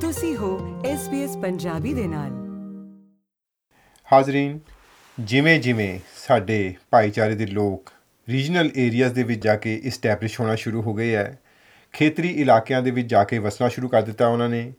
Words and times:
ਤੁਸੀਂ 0.00 0.36
ਹੋ 0.36 0.82
SBS 0.82 1.40
ਪੰਜਾਬੀ 1.40 1.94
ਦੇ 1.94 2.06
ਨਾਲ। 2.06 2.30
ਹਾਜ਼ਰੀਨ, 4.12 4.60
ਜਿਵੇਂ 5.20 5.60
ਜਿਵੇਂ 5.60 6.00
ਸਾਡੇ 6.16 6.74
ਭਾਈਚਾਰੇ 6.90 7.34
ਦੇ 7.34 7.46
ਲੋਕ 7.46 7.92
ਰੀਜਨਲ 8.28 8.70
ਏਰੀਆਜ਼ 8.76 9.14
ਦੇ 9.14 9.22
ਵਿੱਚ 9.22 9.44
ਜਾ 9.44 9.56
ਕੇ 9.56 9.80
ਇਸਟੈਬਲਿਸ਼ 9.84 10.40
ਹੋਣਾ 10.40 10.54
ਸ਼ੁਰੂ 10.54 10.82
ਹੋ 10.82 10.94
ਗਏ 10.94 11.14
ਹੈ, 11.14 11.38
ਖੇਤਰੀ 11.92 12.28
ਇਲਾਕਿਆਂ 12.28 12.82
ਦੇ 12.82 12.90
ਵਿੱਚ 12.90 13.08
ਜਾ 13.08 13.24
ਕੇ 13.24 13.38
ਵਸਣਾ 13.38 13.68
ਸ਼ੁਰੂ 13.68 13.88
ਕਰ 13.88 14.02
ਦਿੱਤਾ 14.02 14.26
ਉਹਨਾਂ 14.28 14.48
ਨੇ, 14.48 14.72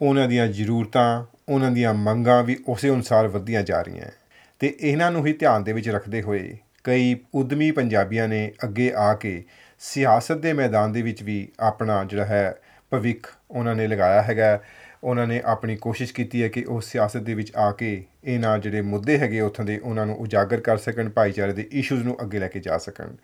ਉਹਨਾਂ 0.00 0.28
ਦੀਆਂ 0.28 0.46
ਜ਼ਰੂਰਤਾਂ, 0.46 1.26
ਉਹਨਾਂ 1.48 1.70
ਦੀਆਂ 1.70 1.94
ਮੰਗਾਂ 1.94 2.42
ਵੀ 2.42 2.56
ਉਸੇ 2.68 2.90
ਅਨੁਸਾਰ 2.90 3.28
ਵਧੀਆਂ 3.28 3.62
ਜਾ 3.62 3.82
ਰਹੀਆਂ 3.82 4.04
ਹੈ। 4.04 4.12
ਤੇ 4.58 4.76
ਇਹਨਾਂ 4.80 5.10
ਨੂੰ 5.10 5.26
ਹੀ 5.26 5.32
ਧਿਆਨ 5.32 5.64
ਦੇ 5.64 5.72
ਵਿੱਚ 5.72 5.88
ਰੱਖਦੇ 5.88 6.22
ਹੋਏ 6.22 6.58
ਕਈ 6.84 7.16
ਉਦਮੀ 7.34 7.70
ਪੰਜਾਬੀਆਂ 7.70 8.28
ਨੇ 8.28 8.52
ਅੱਗੇ 8.64 8.92
ਆ 8.96 9.14
ਕੇ 9.14 9.44
ਸਿਆਸਤ 9.78 10.38
ਦੇ 10.38 10.52
ਮੈਦਾਨ 10.52 10.92
ਦੇ 10.92 11.02
ਵਿੱਚ 11.02 11.22
ਵੀ 11.22 11.48
ਆਪਣਾ 11.60 12.04
ਜਿਹੜਾ 12.04 12.24
ਹੈ 12.24 12.54
ਭਵਿੱਖ 12.90 13.34
ਉਹਨਾਂ 13.50 13.74
ਨੇ 13.74 13.86
ਲਗਾਇਆ 13.86 14.22
ਹੈਗਾ 14.22 14.60
ਉਹਨਾਂ 15.04 15.26
ਨੇ 15.26 15.40
ਆਪਣੀ 15.44 15.76
ਕੋਸ਼ਿਸ਼ 15.76 16.14
ਕੀਤੀ 16.14 16.42
ਹੈ 16.42 16.48
ਕਿ 16.48 16.64
ਉਹ 16.64 16.80
ਸਿਆਸਤ 16.80 17.16
ਦੇ 17.16 17.34
ਵਿੱਚ 17.34 17.52
ਆ 17.56 17.72
ਕੇ 17.72 18.04
ਇਹਨਾਂ 18.24 18.58
ਜਿਹੜੇ 18.58 18.80
ਮੁੱਦੇ 18.80 19.18
ਹੈਗੇ 19.18 19.40
ਉੱਥੋਂ 19.40 19.64
ਦੇ 19.64 19.78
ਉਹਨਾਂ 19.78 20.06
ਨੂੰ 20.06 20.16
ਉਜਾਗਰ 20.16 20.60
ਕਰ 20.60 20.76
ਸਕਣ, 20.76 21.08
ਭਾਈਚਾਰੇ 21.08 21.52
ਦੇ 21.52 21.68
ਇਸ਼ੂਜ਼ 21.72 22.04
ਨੂੰ 22.04 22.16
ਅੱਗੇ 22.22 22.38
ਲੈ 22.38 22.48
ਕੇ 22.48 22.60
ਜਾ 22.60 22.78
ਸਕਣ। 22.78 23.16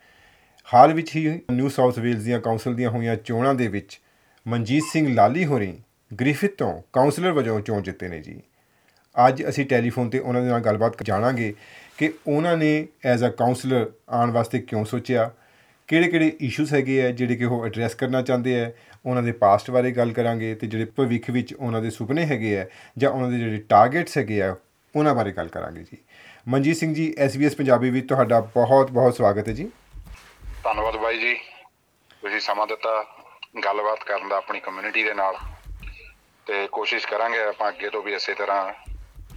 ਹਾਲ 0.75 0.93
ਵਿੱਚ 0.93 1.17
ਹੀ 1.17 1.41
ਨਿਊ 1.53 1.69
ਸਾਊਥ 1.69 1.99
ਵੇਲਜ਼ 1.99 2.25
ਦੀਆਂ 2.25 2.41
ਕਾਉਂਸਲ 2.41 2.75
ਦੀਆਂ 2.75 2.91
ਹੋਈਆਂ 2.91 3.17
ਚੋਣਾਂ 3.17 3.55
ਦੇ 3.55 3.69
ਵਿੱਚ 3.69 4.01
ਮਨਜੀਤ 4.47 4.85
ਸਿੰਘ 4.93 5.15
ਲਾਲੀ 5.15 5.47
ਹੋਰੀ 5.47 5.79
ਗ੍ਰਿਫਿਥ 6.21 6.55
ਤੋਂ 6.55 6.83
ਕਾਉਂਸਲਰ 6.93 7.33
ਵਜੋਂ 7.33 7.61
ਚੋਣ 7.61 7.83
ਜਿੱਤੇ 7.83 8.09
ਨੇ 8.09 8.21
ਜੀ। 8.21 8.41
ਅੱਜ 9.29 9.43
ਅਸੀਂ 9.49 9.67
ਟੈਲੀਫੋਨ 9.67 10.11
ਤੇ 10.11 10.19
ਉਹਨਾਂ 10.19 10.43
ਦੇ 10.43 10.49
ਨਾਲ 10.49 10.61
ਗੱਲਬਾਤ 10.61 11.03
ਜਾਣਾਂਗੇ 11.03 11.55
ਕਿ 11.99 12.13
ਉਹਨਾਂ 12.27 12.57
ਨੇ 12.57 12.89
ਐਜ਼ 13.05 13.25
ਅ 13.25 13.29
ਕਾਉਂਸਲਰ 13.29 13.91
ਆਉਣ 14.09 14.31
ਵਾਸਤੇ 14.31 14.59
ਕਿਉਂ 14.59 14.85
ਸੋਚਿਆ 14.85 15.31
ਕਿਹੜੇ 15.89 16.09
ਕਿਹੜੇ 16.09 16.37
ਇਸ਼ੂਸ 16.41 16.73
ਹੈਗੇ 16.73 17.07
ਆ 17.07 17.11
ਜਿਹੜੇ 17.11 17.37
ਕਿ 17.37 17.45
ਉਹ 17.45 17.67
ਐਡਰੈਸ 17.67 17.95
ਕਰਨਾ 17.95 18.23
ਚਾਹੁੰਦੇ 18.23 18.65
ਆ? 18.65 18.71
ਉਹਨਾਂ 19.07 19.23
ਦੇ 19.23 19.33
ਪਾਸਟ 19.33 19.71
ਬਾਰੇ 19.71 19.91
ਗੱਲ 19.91 20.13
ਕਰਾਂਗੇ 20.13 20.55
ਤੇ 20.55 20.67
ਜਿਹੜੇ 20.67 20.85
ਭਵਿੱਖ 20.85 21.31
ਵਿੱਚ 21.31 21.55
ਉਹਨਾਂ 21.55 21.83
ਦੇ 21.83 21.91
ਸੁਪਨੇ 21.91 22.25
ਹੈਗੇ 22.27 22.59
ਆ 22.61 22.67
ਜਾਂ 22.99 23.11
ਉਹਨਾਂ 23.11 23.31
ਦੇ 23.31 23.39
ਜਿਹੜੇ 23.39 23.59
ਟਾਰਗੇਟਸ 23.59 24.19
ਹੈਗੇ 24.19 24.43
ਆ, 24.43 24.57
ਉਹਨਾਂ 24.97 25.15
ਬਾਰੇ 25.15 25.33
ਗੱਲ 25.33 25.49
ਕਰਾਂਗੇ 25.49 25.83
ਜੀ। 25.83 25.99
ਮਨਜੀਤ 26.49 26.77
ਸਿੰਘ 26.77 26.95
ਜੀ 26.95 27.15
SBS 27.27 27.57
ਪੰਜਾਬੀ 27.57 27.91
ਵਿੱਚ 27.91 28.09
ਤੁਹਾਡਾ 28.09 28.41
ਬਹੁਤ 28.41 28.91
ਬਹੁਤ 28.91 29.17
ਸਵਾਗਤ 29.17 29.49
ਹੈ 29.49 29.53
ਜੀ। 29.53 29.71
ਧੰਨਵਾਦ 30.65 30.97
ਬਾਈ 30.97 31.19
ਜੀ। 31.19 31.35
ਤੁਸੀਂ 32.23 32.41
ਸਮਾਂ 32.41 32.67
ਦਿੱਤਾ 32.67 33.05
ਗੱਲਬਾਤ 33.65 34.05
ਕਰਨ 34.05 34.29
ਦਾ 34.29 34.37
ਆਪਣੀ 34.37 34.61
ਕਮਿਊਨਿਟੀ 34.61 35.03
ਦੇ 35.05 35.15
ਨਾਲ 35.15 35.37
ਤੇ 36.47 36.67
ਕੋਸ਼ਿਸ਼ 36.73 37.07
ਕਰਾਂਗੇ 37.07 37.43
ਆਪਾਂ 37.43 37.69
ਅੱਗੇ 37.69 37.91
ਤੋਂ 37.91 38.03
ਵੀ 38.03 38.15
ਇਸੇ 38.15 38.35
ਤਰ੍ਹਾਂ 38.35 38.73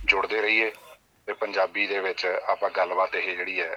ਜੁੜਦੇ 0.05 0.41
ਰਹੀਏ 0.41 0.71
ਤੇ 1.27 1.33
ਪੰਜਾਬੀ 1.33 1.87
ਦੇ 1.87 1.99
ਵਿੱਚ 1.99 2.25
ਆਪਾਂ 2.25 2.69
ਗੱਲਬਾਤ 2.69 3.15
ਇਹ 3.15 3.37
ਜਿਹੜੀ 3.37 3.59
ਹੈ 3.61 3.75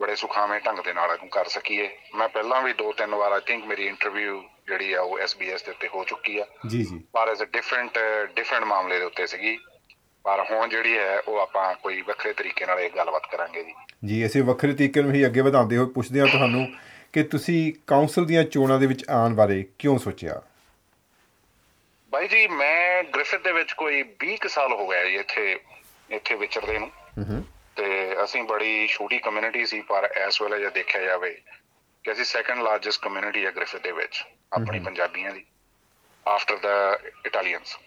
ਬੜੇ 0.00 0.16
ਸੁਖਾਵੇਂ 0.16 0.60
ਢੰਗ 0.60 0.78
ਦੇ 0.78 0.92
ਨਾਲ 0.92 1.10
ਇਹਨੂੰ 1.10 1.28
ਕਰ 1.28 1.48
ਸਕੀਏ। 1.48 1.90
ਮੈਂ 2.14 2.28
ਪਹਿਲਾਂ 2.28 2.62
ਵੀ 2.62 2.72
ਦੋ 2.72 2.92
ਤਿੰਨ 2.92 3.14
ਵਾਰ 3.14 3.32
ਆਈ 3.32 3.40
ਥਿੰਕ 3.46 3.64
ਮੇਰੀ 3.64 3.86
ਇੰਟਰਵਿਊ 3.86 4.40
ਜਿਹੜੀ 4.40 4.92
ਆ 4.92 5.02
ਉਹ 5.02 5.18
SBS 5.18 5.64
ਦੇ 5.64 5.70
ਉੱਤੇ 5.70 5.88
ਹੋ 5.88 6.04
ਚੁੱਕੀ 6.04 6.38
ਆ। 6.38 6.46
ਜੀ 6.66 6.84
ਜੀ। 6.84 7.00
ਪਰ 7.12 7.28
ਐਜ਼ 7.28 7.42
ਅ 7.42 7.44
ਡਿਫਰੈਂਟ 7.44 7.98
ਡਿਫਰੈਂਟ 8.36 8.64
ਮਾਮਲੇ 8.64 8.98
ਦੇ 8.98 9.04
ਉੱਤੇ 9.04 9.26
ਸੀਗੀ। 9.26 9.58
ਪਰ 10.22 10.46
ਹੁਣ 10.50 10.68
ਜਿਹੜੀ 10.68 10.98
ਹੈ 10.98 11.20
ਉਹ 11.20 11.38
ਆਪਾਂ 11.38 11.74
ਕੋਈ 11.74 12.02
ਵੱਖਰੇ 12.02 12.32
ਤਰੀਕੇ 12.32 12.66
ਨਾਲ 12.66 12.80
ਇਹ 12.80 12.90
ਗੱਲਬਾਤ 12.90 13.30
ਕਰਾਂਗੇ 13.30 13.64
ਜੀ। 13.64 13.74
ਜੀ 14.04 14.26
ਅਸੀਂ 14.26 14.42
ਵੱਖਰੇ 14.42 14.72
ਤਰੀਕੇ 14.72 15.02
ਨੂੰ 15.02 15.12
ਹੀ 15.12 15.26
ਅੱਗੇ 15.26 15.40
ਵਧਾਉਂਦੇ 15.40 15.76
ਹੋਏ 15.76 15.86
ਪੁੱਛਦੇ 15.86 16.20
ਹਾਂ 16.20 16.26
ਤੁਹਾਨੂੰ 16.26 16.72
ਕਿ 17.12 17.22
ਤੁਸੀਂ 17.22 17.72
ਕਾਉਂਸਲ 17.86 18.24
ਦੀਆਂ 18.24 18.44
ਚੋਣਾਂ 18.44 18.78
ਦੇ 18.78 18.86
ਵਿੱਚ 18.86 19.04
ਆਉਣ 19.10 19.34
ਬਾਰੇ 19.34 19.64
ਕਿਉਂ 19.78 19.98
ਸੋਚਿਆ? 19.98 20.42
ਬਾਈ 22.10 22.28
ਜੀ 22.28 22.48
ਮੈਂ 22.48 23.04
ਗ੍ਰਿਫਿਥ 23.04 23.42
ਦੇ 23.42 23.52
ਵਿੱਚ 23.52 23.72
ਕੋਈ 23.72 24.02
20 24.02 24.36
ਕੁ 24.36 24.48
ਸਾਲ 24.48 24.72
ਹੋ 24.72 24.88
ਗਿਆ 24.88 25.04
ਜੀ 25.04 25.14
ਇੱਥੇ 25.14 25.60
ਇੱਥੇ 26.10 26.34
ਵਿਚਰਦੇ 26.34 26.78
ਨੂੰ। 26.78 26.90
ਹੂੰ। 27.18 27.44
ਤੇ 27.80 28.24
ਅਸੀਂ 28.24 28.42
ਬੜੀ 28.42 28.86
ਛੋਟੀ 28.86 29.18
ਕਮਿਊਨਿਟੀ 29.18 29.66
ਸੀ 29.66 29.80
ਪਰ 29.80 30.08
ਇਸ 30.26 30.42
ਵੇਲੇ 30.42 30.58
ਜੇ 30.58 30.70
ਦੇਖਿਆ 30.70 31.02
ਜਾਵੇ 31.02 31.30
ਕਿ 32.04 32.12
ਅਸੀਂ 32.12 32.24
ਸੈਕੰਡ 32.24 32.62
ਲਾਰਜੈਸਟ 32.62 33.02
ਕਮਿਊਨਿਟੀ 33.02 33.46
ਹੈ 33.46 33.50
ਗ੍ਰਿਫਿਥ 33.50 33.82
ਦੇ 33.82 33.92
ਵਿੱਚ 33.92 34.24
ਆਪਣੀ 34.52 34.80
ਪੰਜਾਬੀਆਂ 34.80 35.30
ਦੀ 35.30 35.44
ਆਫਟਰ 36.28 36.56
ਦਾ 36.56 36.98
ਇਟਾਲੀਅਨਸ 37.26 37.78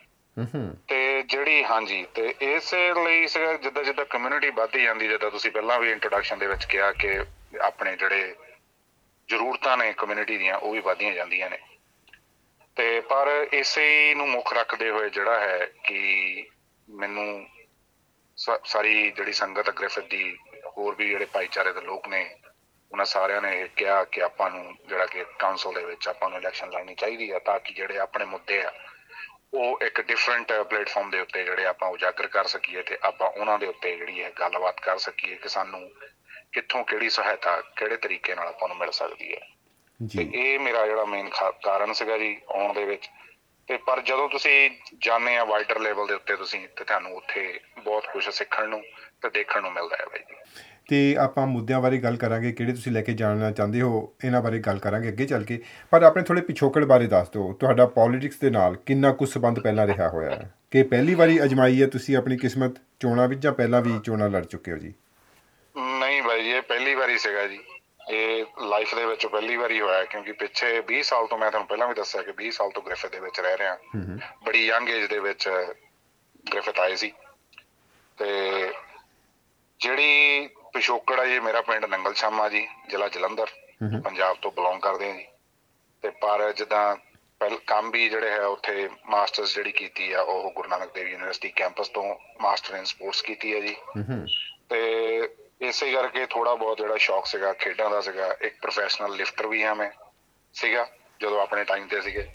ਤੇ 0.88 1.22
ਜਿਹੜੀ 1.22 1.64
ਹਾਂਜੀ 1.64 2.06
ਤੇ 2.16 2.36
ਇਸੇ 2.42 2.94
ਲਈ 2.94 3.28
ਜਿੱਦਾਂ 3.62 3.84
ਜਿੱਦਾਂ 3.84 4.06
ਕਮਿਊਨਿਟੀ 4.06 4.50
ਵੱਧਦੀ 4.50 4.84
ਜਾਂਦੀ 4.84 5.08
ਜਿੱਦਾਂ 5.08 5.32
ਤੁਸੀਂ 5.32 5.52
ਪਹਿਲਾਂ 5.52 5.80
ਵੀ 5.80 5.92
ਇੰਟਰੋਡਕਸ਼ਨ 5.92 6.40
ਦੇ 6.40 6.48
ਵਿੱਚ 6.48 6.66
ਕਿਹਾ 6.66 6.92
ਕਿ 6.92 7.26
ਆਪਣੇ 7.62 7.96
ਜਿਹੜੇ 7.96 8.36
ਜ਼ਰੂਰਤਾਂ 9.30 9.78
ਨੇ 9.78 9.94
ਕਮਿਊਨਿਟੀ 9.98 10.38
ਦੀਆਂ 10.38 10.58
ਉਹ 10.58 10.74
ਵੀ 10.74 10.80
ਵਧਦੀਆਂ 10.80 11.14
ਜਾਂਦੀਆਂ 11.14 11.50
ਨੇ। 11.50 11.58
ਤੇ 12.76 13.00
ਪਰ 13.00 13.48
ਇਸੇ 13.54 14.14
ਨੂੰ 14.18 14.30
ਮੁੱਖ 14.30 14.54
ਰੱਖਦੇ 14.54 14.90
ਹੋਏ 14.90 15.10
ਜਿਹੜਾ 15.10 15.40
ਹੈ 15.40 15.68
ਕਿ 15.84 16.46
ਮੈਨੂੰ 16.90 17.48
ਸਾਰੀ 18.38 19.12
ਜਿਹੜੀ 19.12 19.34
ਸੰਗਤ 19.34 19.70
ਗ੍ਰਿਫਿਥ 19.70 20.04
ਦੀ 20.04 20.38
ਹੋਰ 20.78 20.96
ਵੀ 20.96 21.10
ਜਿਹੜੇ 21.10 21.26
ਭਾਈਚਾਰੇ 21.26 21.74
ਦੇ 21.74 21.82
ਲੋਕ 21.82 22.08
ਨੇ 22.08 22.36
ਉਹਨਾਂ 22.92 23.06
ਸਾਰਿਆਂ 23.06 23.42
ਨੇ 23.42 23.70
ਕਿਹਾ 23.76 24.04
ਕਿ 24.04 24.24
ਆਪਾਂ 24.24 24.52
ਨੂੰ 24.52 24.76
ਜਿਹੜਾ 24.88 25.06
ਕਿ 25.06 25.26
ਕਾਉਂਸਲ 25.40 25.74
ਦੇ 25.74 25.86
ਵਿੱਚ 25.86 26.08
ਆਪਾਂ 26.08 26.30
ਨੂੰ 26.30 26.40
ਇਲੈਕਸ਼ਨ 26.40 26.72
ਲੜਨੀ 26.72 26.96
ਚਾਹੀਦੀ 26.96 27.32
ਆ 27.32 27.40
ਤਾਂ 27.40 27.60
ਕਿ 27.60 27.74
ਜਿਹੜੇ 27.74 28.00
ਆਪਣੇ 28.00 28.26
ਮੁੱਦੇ 28.26 28.64
ਆ 28.64 28.72
ਉਹ 29.54 29.80
ਇੱਕ 29.82 30.02
ਡਿਫਰੈਂਟ 30.02 30.54
ਪਲੇਟਫਾਰਮ 30.54 31.10
ਦੇ 31.10 31.20
ਉੱਤੇ 31.20 31.44
ਜਿਹੜੇ 31.44 31.66
ਆਪਾਂ 31.66 31.90
ਉਜਾਗਰ 31.90 32.28
ਕਰ 32.28 32.46
ਸਕੀਏ 32.46 32.82
ਤੇ 32.82 32.98
ਆਪਾਂ 33.04 33.30
ਉਹਨਾਂ 33.30 33.60
ਦੇ 33.60 33.68
ਉੱਤੇ 33.68 33.96
ਜਿਹੜੀ 33.96 34.24
ਹੈ 34.24 34.32
ਗੱਲਬਾਤ 34.40 34.82
ਕਰ 34.82 34.98
ਸਕੀਏ 34.98 35.36
ਕਿ 35.36 35.50
ਸਾਨੂੰ 35.50 35.92
ਕਿੱਥੋਂ 36.52 36.84
ਕਿਹੜੀ 36.84 37.10
ਸਹਾਇਤਾ 37.10 37.62
ਕਿਹੜੇ 37.62 37.98
ਤਰੀਕੇ 37.98 38.36
ਨਾਲ 38.36 38.48
ਆਪਾਂ 38.48 38.68
ਨੂੰ 38.68 38.78
ਮਿਲ 38.78 38.92
ਸਕਦੀ 38.92 39.36
ਹੈ। 39.36 39.48
ਜੀ। 40.06 40.32
ਇਹ 40.34 40.60
ਮੇਰਾ 40.60 40.86
ਜਿਹੜਾ 40.86 41.06
ਮੇਨ 41.06 41.30
ਕਾਰਨ 41.64 41.94
ਸੀਗਾ 41.94 42.18
ਜੀ 42.18 42.42
ਆਉਣ 42.50 42.74
ਦੇ 42.74 42.84
ਵਿੱਚ। 42.84 43.10
ਤੇ 43.68 43.78
ਪਰ 43.78 44.02
ਜਦੋਂ 44.02 44.30
ਤੁਸੀਂ 44.30 44.70
ਜਾਣਦੇ 44.98 45.38
ਆ 45.38 45.44
ਵਾਈਡਰ 45.44 45.80
ਲੈਵਲ 45.80 46.08
ਦੇ 46.08 46.14
ਉੱਤੇ 46.14 46.36
ਤੁਸੀਂ 46.36 46.68
ਤੇ 46.78 46.84
ਤੁਹਾਨੂੰ 46.84 47.16
ਉੱਥੇ 47.16 47.60
ਬਹੁਤ 47.84 48.06
ਕੁਝ 48.14 48.30
ਸਿੱਖਣ 48.30 48.70
ਨੂੰ 48.70 48.82
ਤੇ 49.22 49.30
ਦੇਖਣ 49.30 49.62
ਨੂੰ 49.62 49.74
ਮਿਲਦਾ 49.74 49.98
ਹੈ 50.00 50.06
ਬਾਈ 50.06 50.20
ਜੀ। 50.20 50.36
ਤੇ 50.90 51.16
ਆਪਾਂ 51.20 51.48
ਮੁੱਦਿਆਂ 51.48 51.82
ਬਾਰੇ 51.82 51.98
ਗੱਲ 51.98 52.18
ਕਰਾਂਗੇ 52.18 52.52
ਕਿਹੜੇ 52.52 52.72
ਤੁਸੀਂ 52.72 52.92
ਲੈ 52.92 53.02
ਕੇ 53.02 53.14
ਜਾਣਨਾ 53.14 53.52
ਚਾਹੁੰਦੇ 53.52 53.82
ਹੋ 53.82 54.14
ਇਹਨਾਂ 54.26 54.42
ਬਾਰੇ 54.42 54.60
ਗੱਲ 54.60 54.80
ਕਰਾਂਗੇ 54.80 55.10
ਅੱਗੇ 55.10 55.26
ਚੱਲ 55.26 55.44
ਕੇ। 55.44 55.62
ਪਰ 55.92 56.04
ਆਪਣੇ 56.04 56.24
ਥੋੜੇ 56.24 56.42
ਪਿਛੋਕੜ 56.42 56.86
ਬਾਰੇ 56.86 57.08
ਦੱਸ 57.08 57.30
ਦਿਓ 57.30 57.54
ਤੁਹਾਡਾ 57.54 57.86
ਪੋਲਿਟਿਕਸ 57.86 58.38
ਦੇ 58.38 58.50
ਨਾਲ 58.50 58.76
ਕਿੰਨਾ 58.76 59.12
ਕੁ 59.12 59.26
ਸਬੰਧ 59.26 59.60
ਪਹਿਲਾਂ 59.60 59.88
ਰਿਹਾ 59.88 60.10
ਹੋਇਆ 60.10 60.30
ਹੈ? 60.30 60.54
ਕਿ 60.72 60.84
ਪਹਿਲੀ 60.84 61.16
ਵਾਰੀ 61.16 61.44
ਅਜਮਾਈ 61.44 61.82
ਹੈ 61.82 61.88
ਤੁਸੀਂ 61.88 62.18
ਆਪਣੀ 62.18 62.38
ਕਿਸਮਤ 62.38 62.76
ਚੋਣਾਂ 63.00 63.28
ਵਿੱਚ 63.28 63.42
ਜਾਂ 63.42 63.54
ਪਹਿਲਾਂ 63.54 63.82
ਵੀ 63.82 64.00
ਚੋਣਾਂ 64.00 64.30
ਲੜ 64.30 64.46
ਚੁੱਕੇ 64.46 64.72
ਹੋ 64.72 64.78
ਜੀ? 64.78 64.94
ਨਹੀਂ 65.78 66.24
ਬਾਈ 66.24 66.44
ਜੀ 66.44 66.50
ਇਹ 66.50 66.62
ਪਹਿਲੀ 66.62 66.96
ਵਾਰੀ 66.96 67.18
ਸੀਗਾ 67.18 67.48
ਜੀ। 67.48 67.60
ਇਹ 68.10 68.46
ਲਾਈਫ 68.62 68.96
ਦੇ 68.96 69.06
ਵਿੱਚ 69.06 69.26
ਪਹਿਲੀ 69.26 69.56
ਵਾਰੀ 69.56 69.82
ਹੋਇਆ 69.82 70.06
ਕਿਉਂਕਿ 70.06 70.32
ਪਿੱਛੇ 70.32 70.84
20 70.94 71.02
ਸਾਲ 71.02 71.28
ਤੋਂ 71.28 71.38
ਮੈਂ 71.38 71.52
ਤੁਹਾਨੂੰ 71.52 71.68
ਪਹਿਲਾਂ 71.68 71.88
ਵੀ 71.88 71.94
ਦੱਸਿਆ 71.94 72.22
ਕਿ 72.22 72.34
20 72.46 72.50
ਸਾਲ 72.50 72.72
ਤੋਂ 72.72 72.82
ਗ੍ਰਿਫਿਥ 72.82 73.12
ਦੇ 73.12 73.20
ਵਿੱਚ 73.20 73.40
ਰਹਿ 73.40 73.58
ਰਿਹਾ। 73.58 73.78
ਬੜੀ 74.46 74.66
ਯੰਗ 74.66 74.90
ਏਜ 74.90 75.10
ਦੇ 75.10 75.20
ਵਿੱਚ 75.20 75.50
ਗ੍ਰਿਫਿਥ 76.54 76.80
ਆਏ 76.80 76.96
ਸੀ। 76.96 77.12
ਤੇ 78.18 78.72
ਜਿਹੜੀ 79.80 80.50
ਪਿਛੋਕੜ 80.74 81.20
ਆ 81.20 81.26
ਜੀ 81.26 81.40
ਮੇਰਾ 81.40 81.62
ਪਿੰਡ 81.62 81.86
ਨੰਗਲ 81.86 82.14
ਸ਼ਾਮਾ 82.14 82.50
ਜੀ 82.50 82.68
ਜ਼ਿਲ੍ਹਾ 82.90 83.08
ਜਲੰਧਰ 83.08 83.48
ਪੰਜਾਬ 84.04 84.38
ਤੋਂ 84.42 84.52
ਬਿਲੋਂਗ 84.52 84.80
ਕਰਦੇ 84.82 85.12
ਹਾਂ 85.12 85.18
ਜੀ। 85.18 85.28
ਤੇ 86.02 86.10
ਪਰ 86.10 86.54
ਜਿੱਦਾਂ 86.54 86.96
ਪਹਿਲ 87.40 87.58
ਕੰਮ 87.68 87.92
ਵੀ 87.92 88.10
ਜਿਹੜੇ 88.10 88.30
ਹੈ 88.30 88.46
ਉੱਥੇ 88.46 88.90
ਮਾਸਟਰਸ 89.06 89.56
ਜਿਹੜੀ 89.56 89.72
ਕੀਤੀ 89.72 90.12
ਆ 90.14 90.22
ਉਹ 90.22 90.52
ਗੁਰੂ 90.52 90.70
ਨਾਨਕ 90.70 90.94
ਦੇਵ 90.94 91.08
ਯੂਨੀਵਰਸਿਟੀ 91.08 91.50
ਕੈਂਪਸ 91.50 91.90
ਤੋਂ 91.90 92.16
ਮਾਸਟਰ 92.42 92.76
ਇਨ 92.76 92.84
ਸਪੋਰਟਸ 92.84 93.22
ਕੀਤੀ 93.22 93.56
ਹੈ 93.56 93.60
ਜੀ 93.60 93.76
ਤੇ 94.70 95.30
ਇਸੇ 95.64 95.92
ਕਰਕੇ 95.92 96.26
ਥੋੜਾ 96.26 96.56
ਬਹੁਤ 96.56 96.78
ਜਿਹੜਾ 96.78 96.98
ਸ਼ੌਕ 96.98 97.26
ਸੀਗਾ 97.26 97.54
ਖੇਡਾਂ 97.54 97.90
ਦਾ 97.90 98.02
ਸੀਗਾ 98.02 98.36
ਇੱਕ 98.42 98.56
ਪ੍ਰੋਫੈਸ਼ਨਲ 98.62 99.16
ਲਿਫਟਰ 99.16 99.48
ਵੀ 99.48 99.64
ਹਾਂ 99.64 99.76
ਮੈਂ 99.76 99.92
ਸੀਗਾ 100.54 100.90
ਜਦੋਂ 101.22 101.42
ਆਪਣੇ 101.42 101.64
ਟਾਈਮ 101.64 101.88
ਤੇ 101.88 102.02
ਸੀਗੇ 102.02 102.28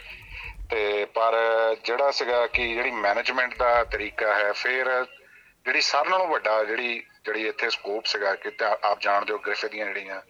ਤੇ 0.71 1.05
ਪਰ 1.05 1.35
ਜਿਹੜਾ 1.85 2.11
ਸੀਗਾ 2.11 2.47
ਕਿ 2.47 2.75
ਜਿਹੜੀ 2.75 2.91
ਮੈਨੇਜਮੈਂਟ 2.91 3.57
ਦਾ 3.59 3.85
ਤਰੀਕਾ 3.85 4.35
ਹੈ 4.35 4.53
ਫਿਰ 4.53 5.05
ਜਿਹੜੀ 5.65 5.81
ਸਾਰਿਆਂ 5.81 6.11
ਨਾਲੋਂ 6.11 6.27
ਵੱਡਾ 6.27 6.65
ਜਿਹੜੀ 6.65 7.05
ਜਿਹੜੀ 7.25 7.49
ਇੱਥੇ 7.49 7.71
ਸਕੋਪ 7.71 8.05
ਸੀਗਾ 8.05 8.35
ਕਿ 8.35 8.51
ਆਪ 8.83 9.01
ਜਾਣਦੇ 9.01 9.33
ਹੋ 9.33 9.39
ਗ੍ਰਿਫਿਥ 9.39 9.71
ਦੀਆਂ 9.71 9.87
ਜਿਹੜੀਆਂ 9.87 10.23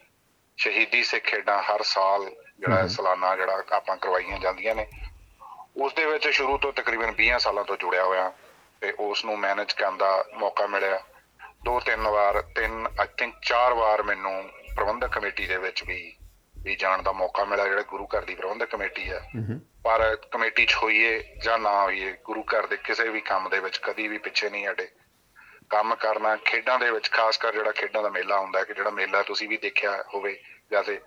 ਸ਼ਹੀਦੀ 0.57 1.03
ਸਿੱਖ 1.03 1.25
ਖੇਡਾਂ 1.25 1.63
ਹਰ 1.63 1.83
ਸਾਲ 1.83 2.31
ਜਿਹੜਾ। 2.59 2.87
ਸਾਲਾਨਾ 2.87 3.37
ਜਿਹੜਾ 3.37 3.65
ਆਪਾਂ 3.73 3.97
ਕਰਵਾਈਆਂ 3.97 4.39
ਜਾਂਦੀਆਂ 4.39 4.75
ਨੇ 4.75 4.87
ਉਸ 5.77 5.95
ਦੇ 5.95 6.05
ਵਿੱਚ 6.05 6.29
ਸ਼ੁਰੂ 6.29 6.59
ਤੋਂ 6.59 6.73
ਤਕਰੀਬਨ 6.73 7.15
20 7.23 7.39
ਸਾਲਾਂ 7.39 7.65
ਤੋਂ 7.65 7.77
ਜੁੜਿਆ 7.77 8.05
ਹੋਇਆ 8.05 8.33
ਤੇ 8.81 8.95
ਉਸ 8.99 9.25
ਨੂੰ 9.25 9.39
ਮੈਨੇਜ 9.39 9.73
ਕਰਨ 9.73 9.97
ਦਾ 9.97 10.25
ਮੌਕਾ 10.35 10.67
ਮਿਲਿਆ 10.67 11.01
ਦੋ 11.63 11.81
ਤਿੰਨ 11.81 12.01
ਵਾਰ 12.01 12.43
ਤਿੰਨ 12.43 12.87
ਆਈ 13.01 13.07
ਥਿੰਕ 13.19 13.35
ਚਾਰ 13.43 13.73
ਵਾਰ 13.73 14.03
ਮੈਨੂੰ 14.03 14.51
ਪ੍ਰਬੰਧਕ 14.77 15.13
ਕਮੇਟੀ 15.13 15.47
ਦੇ 15.47 15.57
ਵਿੱਚ 15.57 15.85
ਵੀ 15.85 16.17
ਵੀ 16.65 16.77
ਜਾਣ 16.77 17.03
ਦਾ 17.03 17.13
ਮੌਕਾ 17.13 17.45
ਮਿਲਿਆ 17.45 17.69
ਜਿਹੜਾ 17.69 17.83
ਗੁਰੂ 17.83 18.07
ਘਰ 18.07 18.25
ਦੀ 18.25 18.35
ਪ੍ਰਬੰਧਕ 18.35 18.71
ਕਮੇਟੀ 18.71 19.11
ਹੂੰ 19.11 19.61
ਪਰ 19.85 20.17
ਕਮੇਟੀ 20.33 20.67
'ਚ 20.67 20.75
ਹੋਈਏ 20.75 21.19
ਜਾਂ 21.43 21.59
ਨਾ 21.59 21.83
ਹੋਈਏ 21.83 22.13
ਗੁਰੂ 22.25 22.43
ਘਰ 22.43 22.67
ਦੇ 22.67 22.77
ਕਿਸੇ 22.77 23.09
ਵੀ 23.09 23.21
ਕੰਮ 23.21 23.49
ਦੇ 23.49 23.61
ਵਿੱਚ 23.61 23.79
ਕਦੀ 23.79 24.09
ਵੀ 24.09 24.19
ਪਿੱਛੇ 24.19 24.51
ਨਹੀਂ 24.51 24.67
ਹਟੇ। 24.69 24.89
ਕੰਮ 25.71 25.95
ਕਰਨਾ 25.95 26.37
ਖੇਡਾਂ 26.37 26.79
ਦੇ 26.79 26.91
ਵਿੱਚ 26.91 27.11
ਖਾਸ 27.11 27.39
ਕਰ 27.39 27.53
ਜਿਹੜਾ 27.53 27.73
ਖੇਡਾਂ 27.73 28.03
ਦਾ 28.03 28.09
ਮੇਲਾ 28.09 28.39
ਹੁੰਦਾ 28.39 28.59
ਹੈ 28.59 28.65
ਕਿ 28.65 28.75
ਜਿਹੜਾ 28.75 28.91
ਮੇਲਾ 28.91 29.23
ਤੁਸੀਂ 29.23 29.49
ਵੀ 29.49 29.57
ਦੇਖਿਆ 29.57 30.05
ਹੋਵੇ 30.15 30.39
ਜੈਸੇ 30.71 31.01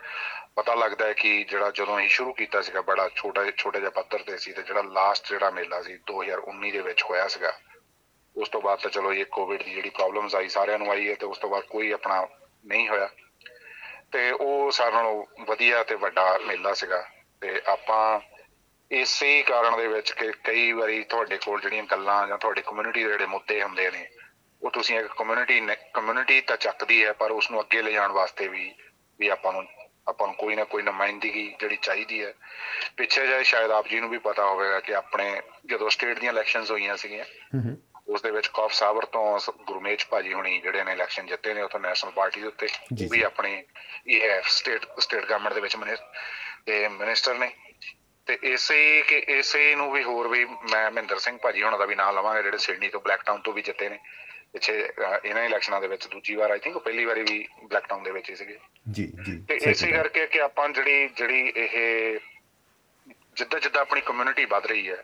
ਪਤਾ 0.55 0.75
ਲੱਗਦਾ 0.75 1.07
ਹੈ 1.07 1.13
ਕਿ 1.13 1.43
ਜਿਹੜਾ 1.43 1.71
ਜਦੋਂ 1.71 1.97
ਅਸੀਂ 1.97 2.09
ਸ਼ੁਰੂ 2.09 2.33
ਕੀਤਾ 2.33 2.61
ਸੀਗਾ 2.61 2.81
ਬੜਾ 2.81 3.09
ਛੋਟਾ 3.15 3.51
ਛੋਟਾ 3.57 3.79
ਜਿਹਾ 3.79 3.89
ਪੱਧਰ 3.89 4.23
ਤੇ 4.23 4.37
ਸੀ 4.37 4.53
ਤੇ 4.53 4.63
ਜਿਹੜਾ 4.63 4.81
ਲਾਸਟ 4.81 5.29
ਜਿਹੜਾ 5.29 5.49
ਮੇਲਾ 5.49 5.81
ਸੀ 5.81 5.97
2019 6.11 6.71
ਦੇ 6.71 6.81
ਵਿੱਚ 6.81 7.03
ਹੋਇਆ 7.03 7.27
ਸੀਗਾ 7.27 7.51
ਉਸ 8.37 8.49
ਤੋਂ 8.49 8.61
ਬਾਅਦ 8.61 8.79
ਤਾਂ 8.79 8.91
ਚਲੋ 8.91 9.13
ਇਹ 9.13 9.25
ਕੋਵਿਡ 9.25 9.63
ਦੀ 9.63 9.71
ਜਿਹੜੀ 9.71 9.89
ਪ੍ਰੋਬਲਮਸ 9.89 10.35
ਆਈ, 10.35 10.47
ਸਾਰਿਆਂ 10.49 10.79
ਨੂੰ 10.79 10.91
ਆਈ 10.91 11.09
ਹੈ 11.09 11.15
ਤੇ 11.15 11.25
ਉਸ 11.25 11.37
ਤੋਂ 11.37 11.49
ਬਾਅਦ 11.49 11.63
ਕੋਈ 11.63 11.91
ਆਪਣਾ 11.91 12.27
ਨਹੀਂ 12.65 12.89
ਹੋਇਆ। 12.89 13.09
ਤੇ 14.11 14.31
ਉਹ 14.31 14.71
ਸਾਰਿਆਂ 14.71 15.03
ਨਾਲੋਂ 15.03 15.25
ਵਧੀਆ 15.39 15.83
ਤੇ 15.83 15.95
ਵੱਡਾ 15.95 16.39
ਮੇਲਾ 16.47 16.73
ਸੀਗਾ। 16.73 17.07
ਤੇ 17.41 17.61
ਆਪਾਂ 17.67 18.19
ਇਸੇ 18.91 19.37
ਹੀ 19.37 19.43
ਕਾਰਨ 19.43 19.77
ਦੇ 19.77 19.87
ਵਿੱਚ 19.87 20.11
ਕਿ 20.11 20.31
ਕਈ 20.43 20.71
ਵਾਰੀ 20.71 21.03
ਤੁਹਾਡੇ 21.03 21.37
ਕੋਲ 21.37 21.61
ਜਿਹੜੀਆਂ 21.61 21.83
ਗੱਲਾਂ 21.83 22.27
ਜਾਂ 22.27 22.37
ਤੁਹਾਡੀ 22.37 22.61
ਕਮਿਊਨਿਟੀ 22.61 23.03
ਦੇ 23.03 23.09
ਜਿਹੜੇ 23.09 23.25
ਮੁੱਦੇ 23.25 23.63
ਹੁੰਦੇ 23.63 23.91
ਨੇ, 23.91 24.09
ਉਹ 24.61 24.71
ਤੁਸੀਂ 24.71 24.99
ਇੱਕ 24.99 25.07
ਕਮਿਊਨਿਟੀ 25.07 25.67
ਕਮਿਊਨਿਟੀ 25.93 26.41
ਤਾਂ 26.41 26.57
ਚੱਕਦੀ 26.57 27.05
ਹੈ, 27.05 27.13
ਪਰ 27.13 27.31
ਉਸ 27.31 27.51
ਨੂੰ 27.51 27.61
ਅੱਗੇ 27.61 27.81
ਲਿਜਾਣ 27.81 28.11
ਵਾਸਤੇ 28.11 28.47
ਵੀ 28.47 28.75
ਵੀ 29.19 29.27
ਆਪਾਂ 29.27 29.53
ਨੂੰ 29.53 29.67
ਆਪਾਂ 30.07 30.27
ਨੂੰ 30.27 30.35
ਕੋਈ 30.35 30.55
ਨਾ 30.55 30.63
ਕੋਈ 30.63 30.83
ਨੁਮਾਇੰਦਗੀ 30.83 31.55
ਜਿਹੜੀ 31.59 31.77
ਚਾਹੀਦੀ 31.81 32.25
ਹੈ। 32.25 32.33
ਪਿੱਛੇ 32.97 33.27
ਜਾਏ 33.27 33.43
ਸ਼ਾਇਦ 33.43 33.71
ਆਪ 33.71 33.87
ਜੀ 33.87 33.99
ਨੂੰ 33.99 34.09
ਵੀ 34.09 34.17
ਪਤਾ 34.17 34.45
ਹੋਵੇਗਾ 34.45 34.79
ਕਿ 34.79 34.95
ਆਪਣੇ 34.95 35.41
ਜਦੋਂ 35.65 35.89
ਸਟੇਟ 35.89 36.19
ਦੀਆਂ 36.19 36.31
ਇਲੈਕਸ਼ਨਸ 36.31 36.71
ਹੋਈਆਂ 36.71 36.97
ਸੀਗੀਆਂ, 36.97 37.25
ਹੂੰ 37.25 37.63
ਹੂੰ। 37.63 37.90
ਉਸ 38.11 38.21
ਦੇ 38.21 38.31
ਵਿੱਚ 38.31 38.47
ਕੌਫ 38.47 38.73
ਸਾਬਰ 38.73 39.05
ਤੋਂ 39.05 39.39
ਗੁਰਮੇਜ 39.67 40.05
ਭਾਜੀ 40.09 40.33
ਹੁਣੀ 40.33 40.59
ਜਿਹੜੇ 40.59 40.83
ਨੇ 40.83 40.91
ਇਲੈਕਸ਼ਨ 40.91 41.25
ਜਿੱਤੇ 41.25 41.53
ਨੇ 41.53 41.61
ਉਥੋਂ 41.61 41.79
ਨੈਸ਼ਨਲ 41.79 42.11
ਪਾਰਟੀ 42.11 42.41
ਦੇ 42.41 42.47
ਉੱਤੇ 42.47 42.67
ਉਹ 43.03 43.09
ਵੀ। 43.09 43.21
ਆਪਣੇ 43.21 43.63
ਇਹ 44.07 44.41
ਸਟੇਟ 44.47 44.85
ਸਟੇਟ 44.99 45.25
ਗਵਰਨਮੈਂਟ 45.25 45.53
ਦੇ 45.53 45.61
ਵਿੱਚ 45.61 45.75
ਮਿਨਿਸਟਰ 45.75 47.33
ਨੇ 47.33 47.51
ਤੇ 48.25 48.37
ਇਸੇ 48.43 49.01
ਕਿ 49.01 49.17
ਇਸੇ 49.17 49.75
ਨੂੰ 49.75 49.91
ਵੀ 49.91 50.03
ਹੋਰ 50.03 50.27
ਵੀ 50.27 50.45
ਮੈਂ 50.45 50.91
ਮਹਿੰਦਰ 50.91 51.19
ਸਿੰਘ 51.19 51.37
ਭਾਜੀ 51.37 51.63
ਹੁਣਾਂ 51.63 51.79
ਦਾ 51.79 51.85
ਵੀ 51.85 51.95
ਨਾਮ 51.95 52.15
ਲਵਾਂਗਾ 52.15 52.41
ਜਿਹੜੇ 52.41 52.57
ਸਿਡਨੀ 52.57 52.89
ਤੋਂ 52.89 53.01
ਬਲੈਕ 53.01 53.21
ਟਾਊਨ 53.21 53.41
ਤੋਂ 53.41 53.53
ਵੀ 53.53 53.61
ਜਿੱਤੇ 53.61 53.89
ਨੇ 53.89 53.99
ਪਿੱਛੇ 54.53 54.89
ਇਹਨਾਂ 55.25 55.43
ਇਲੈਕਸ਼ਨਾਂ 55.43 55.81
ਦੇ 55.81 55.87
ਵਿੱਚ 55.87 56.07
ਦੂਜੀ 56.07 56.35
ਵਾਰ 56.35 56.51
ਆਈ 56.51 56.59
ਥਿੰਕ 56.59 56.77
ਪਹਿਲੀ 56.77 57.05
ਵਾਰੀ 57.05 57.21
ਵੀ 57.21 57.47
ਬਲੈਕ 57.63 57.87
ਟਾਊਨ 57.87 58.03
ਦੇ 58.03 58.11
ਵਿੱਚ 58.11 58.29
ਹੀ 58.29 58.35
ਸੀਗੇ 58.35 58.59
ਜੀ 58.91 59.11
ਜੀ 59.25 59.45
ਤੇ 59.49 59.55
ਇਸੇ। 59.55 59.91
ਕਰਕੇ 59.91 60.27
ਕਿ 60.27 60.41
ਆਪਾਂ 60.41 60.69
ਜਿਹੜੀ 60.69 61.07
ਜਿਹੜੀ 61.07 61.53
ਇਹ 61.55 62.19
ਜਿੱਦਾਂ 63.35 63.59
ਜਿੱਦਾਂ 63.59 63.81
ਆਪਣੀ 63.81 64.01
ਕਮਿਊਨਿਟੀ 64.01 64.45
ਵੱਧ 64.45 64.65
ਰਹੀ 64.65 64.89
ਹੈ 64.89 65.03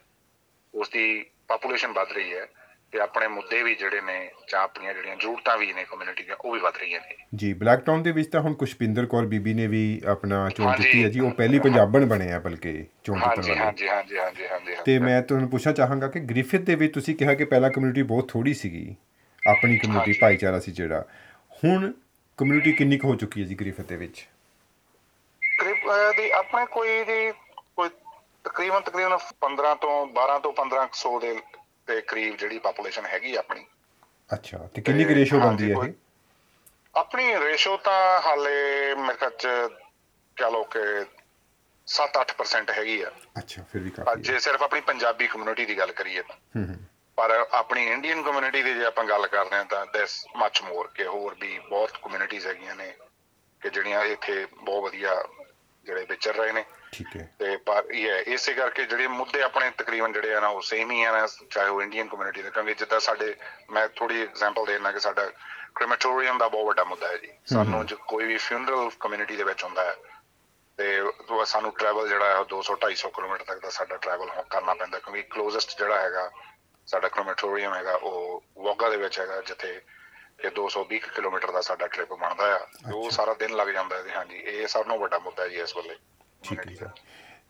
ਉਸ 0.73 0.89
ਦੀ 0.89 1.25
ਪੋਪੂਲੇਸ਼ਨ 1.47 1.91
ਵੱਧ 1.91 2.11
ਰਹੀ 2.11 2.33
ਹੈ 2.33 2.47
ਤੇ 2.93 2.99
ਆਪਣੇ 2.99 3.27
ਮੁੱਦੇ 3.27 3.61
ਵੀ 3.63 3.73
ਜਿਹੜੇ 3.75 4.01
ਨੇ 4.01 4.13
ਜਾਂ 4.49 4.59
ਆਪਣੀਆਂ 4.61 4.93
ਜਿਹੜੀਆਂ 4.93 5.15
ਜ਼ਰੂਰਤਾਂ 5.15 5.57
ਵੀ 5.57 5.71
ਨੇ 5.73 5.83
ਕਮਿਊਨਿਟੀ 5.83 6.23
ਦੀਆਂ 6.23 6.35
ਉਹ 6.37 6.53
ਵੀ 6.53 6.59
ਵੱਧ 6.59 6.77
ਰਹੀਆਂ 6.77 6.99
ਨੇ 7.01 7.15
ਜੀ 7.35 7.51
ਬਲੈਕ 7.53 7.79
ਟਾਊਨ 7.79 8.03
ਦੇ 8.03 8.11
ਵਿੱਚ 8.11 8.29
ਤਾਂ 8.29 8.41
ਹੁਣ 8.41 8.53
ਕੁਸ਼ਪਿੰਦਰ 8.53 9.05
ਕੌਰ 9.05 9.25
ਬੀਬੀ 9.25 9.53
ਨੇ 9.53 9.65
ਵੀ 9.67 9.81
ਆਪਣਾ 10.07 10.47
ਚੋਣ 10.49 10.67
ਹਾਂਜੀ। 10.67 10.83
ਕੀਤੀ 10.83 11.03
ਹੈ 11.03 11.09
ਜੀ 11.09 11.19
ਉਹ 11.19 11.31
ਪਹਿਲੀ 11.31 11.59
ਪੰਜਾਬਣ 11.59 12.05
ਬਣੇ 12.05 12.31
ਆ 12.31 12.39
ਬਲਕਿ 12.39 12.73
ਚੋਣ 13.03 13.19
ਜਿੱਤਣ 13.19 13.41
ਵਾਲੇ 13.41 13.55
ਹਾਂਜੀ 13.55 13.87
ਹਾਂਜੀ 13.87 14.17
ਹਾਂਜੀ 14.17 14.47
ਹਾਂਜੀ 14.47 14.75
ਤੇ। 14.85 14.97
ਮੈਂ 14.99 15.21
ਤੁਹਾਨੂੰ 15.21 15.49
ਪੁੱਛਣਾ 15.49 15.73
ਚਾਹਾਂਗਾ 15.73 16.07
ਕਿ 16.07 16.19
ਗ੍ਰਿਫਿਥ 16.25 16.61
ਦੇ 16.61 16.75
ਵਿੱਚ 16.75 16.93
ਤੁਸੀਂ 16.93 17.15
ਕਿਹਾ 17.15 17.33
ਕਿ 17.33 17.45
ਪਹਿਲਾਂ 17.45 17.69
ਕਮਿਊਨਿਟੀ 17.69 18.03
ਬਹੁਤ 18.05 18.29
ਥੋੜੀ 18.29 18.53
ਸੀਗੀ 18.53 18.95
ਆਪਣੀ 19.43 19.77
ਕਮਿਊਨਿਟੀ। 19.77 20.19
ਭਾਈਚਾਰਾ 20.19 20.59
ਸੀ 20.59 20.71
ਜਿਹੜਾ 20.71 21.03
ਹੁਣ 21.63 21.91
ਕਮਿਊਨਿਟੀ 22.39 22.71
ਕਿੰਨੀ 22.71 22.97
ਕੁ 22.97 23.07
ਹੋ 23.07 23.15
ਚੁੱਕੀ 23.15 23.41
ਹੈ 23.41 23.45
ਜੀ 23.47 23.55
ਗ੍ਰਿਫਿਥ 23.55 23.87
ਦੇ 23.87 23.95
ਵਿੱਚ 23.97 24.25
ਦੀ 26.15 26.29
ਆਪਣੇ 26.31 26.65
ਕੋਈ 26.65 27.03
ਦੀ 27.03 27.31
ਕੋਈ 27.75 27.89
ਤਕਰੀਬਨ 28.45 28.81
ਤਕਰੀਬਨ 28.81 29.17
15 29.41 29.75
ਤੋਂ 29.81 29.93
12 30.15 30.39
ਤੋਂ 30.39 30.51
1500 30.53 31.13
ਦੇ 31.21 31.33
ਦੇ 31.87 32.01
ਕਰੀਬ 32.01 32.35
ਜਿਹੜੀ 32.35 32.59
ਪੋਪੂਲੇਸ਼ਨ 32.59 33.05
ਹੈਗੀ 33.05 33.35
ਆਪਣੀ। 33.35 33.65
ਅੱਛਾ 34.33 34.57
ਤੇ 34.73 34.81
ਕਿੰਨੀ 34.81 35.03
ਕੁ 35.05 35.13
ਰੇਸ਼ੋ 35.13 35.39
ਬਣਦੀ 35.39 35.71
ਹੈ 35.71 35.77
ਇਹ? 35.87 35.93
ਆਪਣੀ 36.95 37.39
ਰੇਸ਼ੋ 37.39 37.77
ਤਾਂ 37.77 38.21
ਹਾਲੇ 38.21 38.95
ਮੇਰੇ 38.95 39.17
ਖਿਆਲ 39.17 39.31
ਚ 39.31 39.47
ਕਹ 40.37 40.51
ਲਓ 40.51 40.63
ਕਿ 40.63 40.79
7-8% 41.87 42.71
ਹੈਗੀ 42.71 43.01
ਆ। 43.01 43.11
ਅੱਛਾ 43.37 43.63
ਫਿਰ 43.63 43.81
ਵੀ 43.81 43.89
ਕਾਫੀ 43.89 44.21
ਜੇ 44.21 44.39
ਸਿਰਫ 44.39 44.63
ਆਪਣੀ 44.63 44.81
ਪੰਜਾਬੀ 44.81 45.27
ਕਮਿਊਨਿਟੀ 45.27 45.65
ਦੀ 45.65 45.77
ਗੱਲ 45.77 45.91
ਕਰੀਏ 45.91 46.21
ਤਾਂ। 46.21 46.35
ਹੂੰ 46.55 46.67
ਹੂੰ। 46.67 46.77
ਪਰ 47.15 47.47
ਆਪਣੀ 47.51 47.87
ਇੰਡੀਅਨ 47.87 48.23
ਕਮਿਊਨਿਟੀ 48.23 48.63
ਦੀ 48.63 48.73
ਜੇ 48.73 48.85
ਆਪਾਂ 48.85 49.03
ਗੱਲ 49.03 49.27
ਕਰਦੇ 49.27 49.55
ਹਾਂ 49.55 49.65
ਤਾਂ 49.65 49.85
ਦਿਸ 49.85 50.25
ਮੱਚ 50.35 50.61
ਮੋਰ 50.61 50.87
ਕਿ 50.87 51.05
ਹੋਰ 51.05 51.35
ਵੀ 51.39 51.59
ਬਹੁਤ 51.59 51.91
ਕਮਿਊਨਿਟੀਆਂ 52.03 52.41
ਹੈਗੀਆਂ 52.41 52.75
ਨੇ 52.75 52.93
ਕਿ 53.61 53.69
ਜਿਹੜੀਆਂ 53.69 54.03
ਇੱਥੇ 54.03 54.45
ਬਹੁਤ 54.45 54.83
ਵਧੀਆ 54.83 55.23
ਜਿਹੜੇ 55.85 56.05
ਵਿਚਰ 56.09 56.35
ਰਹੇ 56.35 56.51
ਨੇ। 56.51 56.65
ਠੀਕ 56.91 57.07
ਹੈ। 57.17 57.35
ਤੇ 57.39 57.57
ਪਰ 57.57 57.83
ਇਹ 57.91 58.09
ਹੈ 58.09 58.19
ਇਸੇ 58.21 58.53
ਕਰਕੇ 58.53 58.83
ਜਿਹੜੇ 58.85 59.07
ਮੁੱਦੇ 59.07 59.41
ਆਪਣੇ 59.41 59.71
ਤਕਰੀਬਨ 59.77 60.13
ਜਿਹੜੇ 60.13 60.33
ਆ 60.35 60.39
ਨਾ 60.39 60.47
ਉਹ 60.47 60.61
ਸੇਮ 60.61 60.91
ਹੀ 60.91 61.03
ਆ 61.03 61.11
ਨਾ 61.11 61.27
ਚਾਹੇ 61.49 61.69
ਉਹ 61.69 61.81
ਇੰਡੀਅਨ 61.81 62.07
ਕਮਿਊਨਿਟੀ 62.07 62.41
ਦੇ 62.41 62.51
ਕਿਉਂਕਿ 62.51 62.73
ਜਿੱਦਾਂ 62.73 62.99
ਸਾਡੇ 62.99 63.35
ਮੈਂ 63.69 63.87
ਥੋੜੀ 63.87 64.21
ਐਗਜ਼ਾਮਪਲ 64.21 64.65
ਦੇਣਾ 64.65 64.91
ਕਿ 64.91 64.99
ਸਾਡਾ 64.99 65.31
ਕ੍ਰੈਮੇਟੋਰੀਅਮ 65.75 66.37
ਦਾ 66.37 66.47
ਬਹੁਤ 66.47 66.65
ਵੱਡਾ 66.65 66.83
ਮੁੱਦਾ 66.83 67.07
ਹੈ 67.07 67.17
ਜੀ। 67.17 67.27
ਸਾਨੂੰ 67.53 67.85
ਜੇ 67.85 67.95
ਕੋਈ 68.07 68.25
ਵੀ 68.25 68.37
ਫਿਊਨਰਲ 68.37 68.89
ਕਮਿਊਨਿਟੀ 68.99 69.35
ਦੇ 69.35 69.43
ਵਿੱਚ 69.43 69.63
ਹੁੰਦਾ 69.63 69.83
ਹੈ 69.83 69.95
ਤੇ 70.77 70.99
ਉਹ 70.99 71.45
ਸਾਨੂੰ 71.45 71.71
ਟਰੈਵਲ 71.71 72.07
ਜਿਹੜਾ 72.07 72.25
ਹੈ 72.25 72.37
ਉਹ 72.37 72.45
200 72.45 72.75
250 72.81 73.09
ਕਿਲੋਮੀਟਰ 73.15 73.43
ਤੱਕ 73.43 73.59
ਦਾ 73.59 73.69
ਸਾਡਾ 73.69 73.97
ਟਰੈਵਲ 73.97 74.29
ਕਰਨਾ 74.49 74.73
ਪੈਂਦਾ 74.73 74.99
ਕਿਉਂਕਿ 74.99 75.21
ਕਲੋਜ਼ੈਸਟ 75.21 75.77
ਜਿਹੜਾ 75.77 76.01
ਹੈਗਾ 76.01 76.31
ਸਾਡਾ 76.87 77.07
ਕ੍ਰੈਮੇਟੋਰੀਅਮ 77.07 77.73
ਹੈਗਾ 77.73 77.93
ਉਹ 77.93 78.43
ਵੋਗਾ 78.57 78.89
ਦੇ 78.89 78.97
ਵਿੱਚ 78.97 79.19
ਹੈਗਾ 79.19 79.41
ਜਿੱਥੇ 79.41 79.81
ਕਿ 80.37 80.47
220 80.47 80.97
ਕੁ 80.97 81.07
ਕਿਲੋਮੀਟਰ 81.15 81.51
ਦਾ 81.51 81.61
ਸਾਡਾ 81.61 81.87
ਟ੍ਰਿਪ 81.87 82.13
ਬਣਦਾ 82.13 82.55
ਆ। 82.55 82.67
ਉਹ। 82.93 83.11
ਸਾਰਾ 83.11 83.33
ਦਿਨ 83.33 83.55
ਲੱਗ 83.55 83.67
ਜਾਂਦਾ 83.67 83.97
ਹੈ 83.97 84.03
ਜੀ 84.03 84.09
ਹਾਂਜੀ। 84.09 84.37
ਇਹ 84.37 84.67
ਸਭ 84.67 84.83
ਤੋਂ 84.83 84.99
ਵੱਡਾ 84.99 85.19
ਮੁੱਦਾ 85.19 85.47
ਜੀ 85.47 85.55
ਇਸ 85.55 85.77
ਵੇਲੇ। 85.77 85.95
ਠੀਕ 86.43 86.67
ਹੈ 86.67 86.73
ਸਰ। 86.75 86.89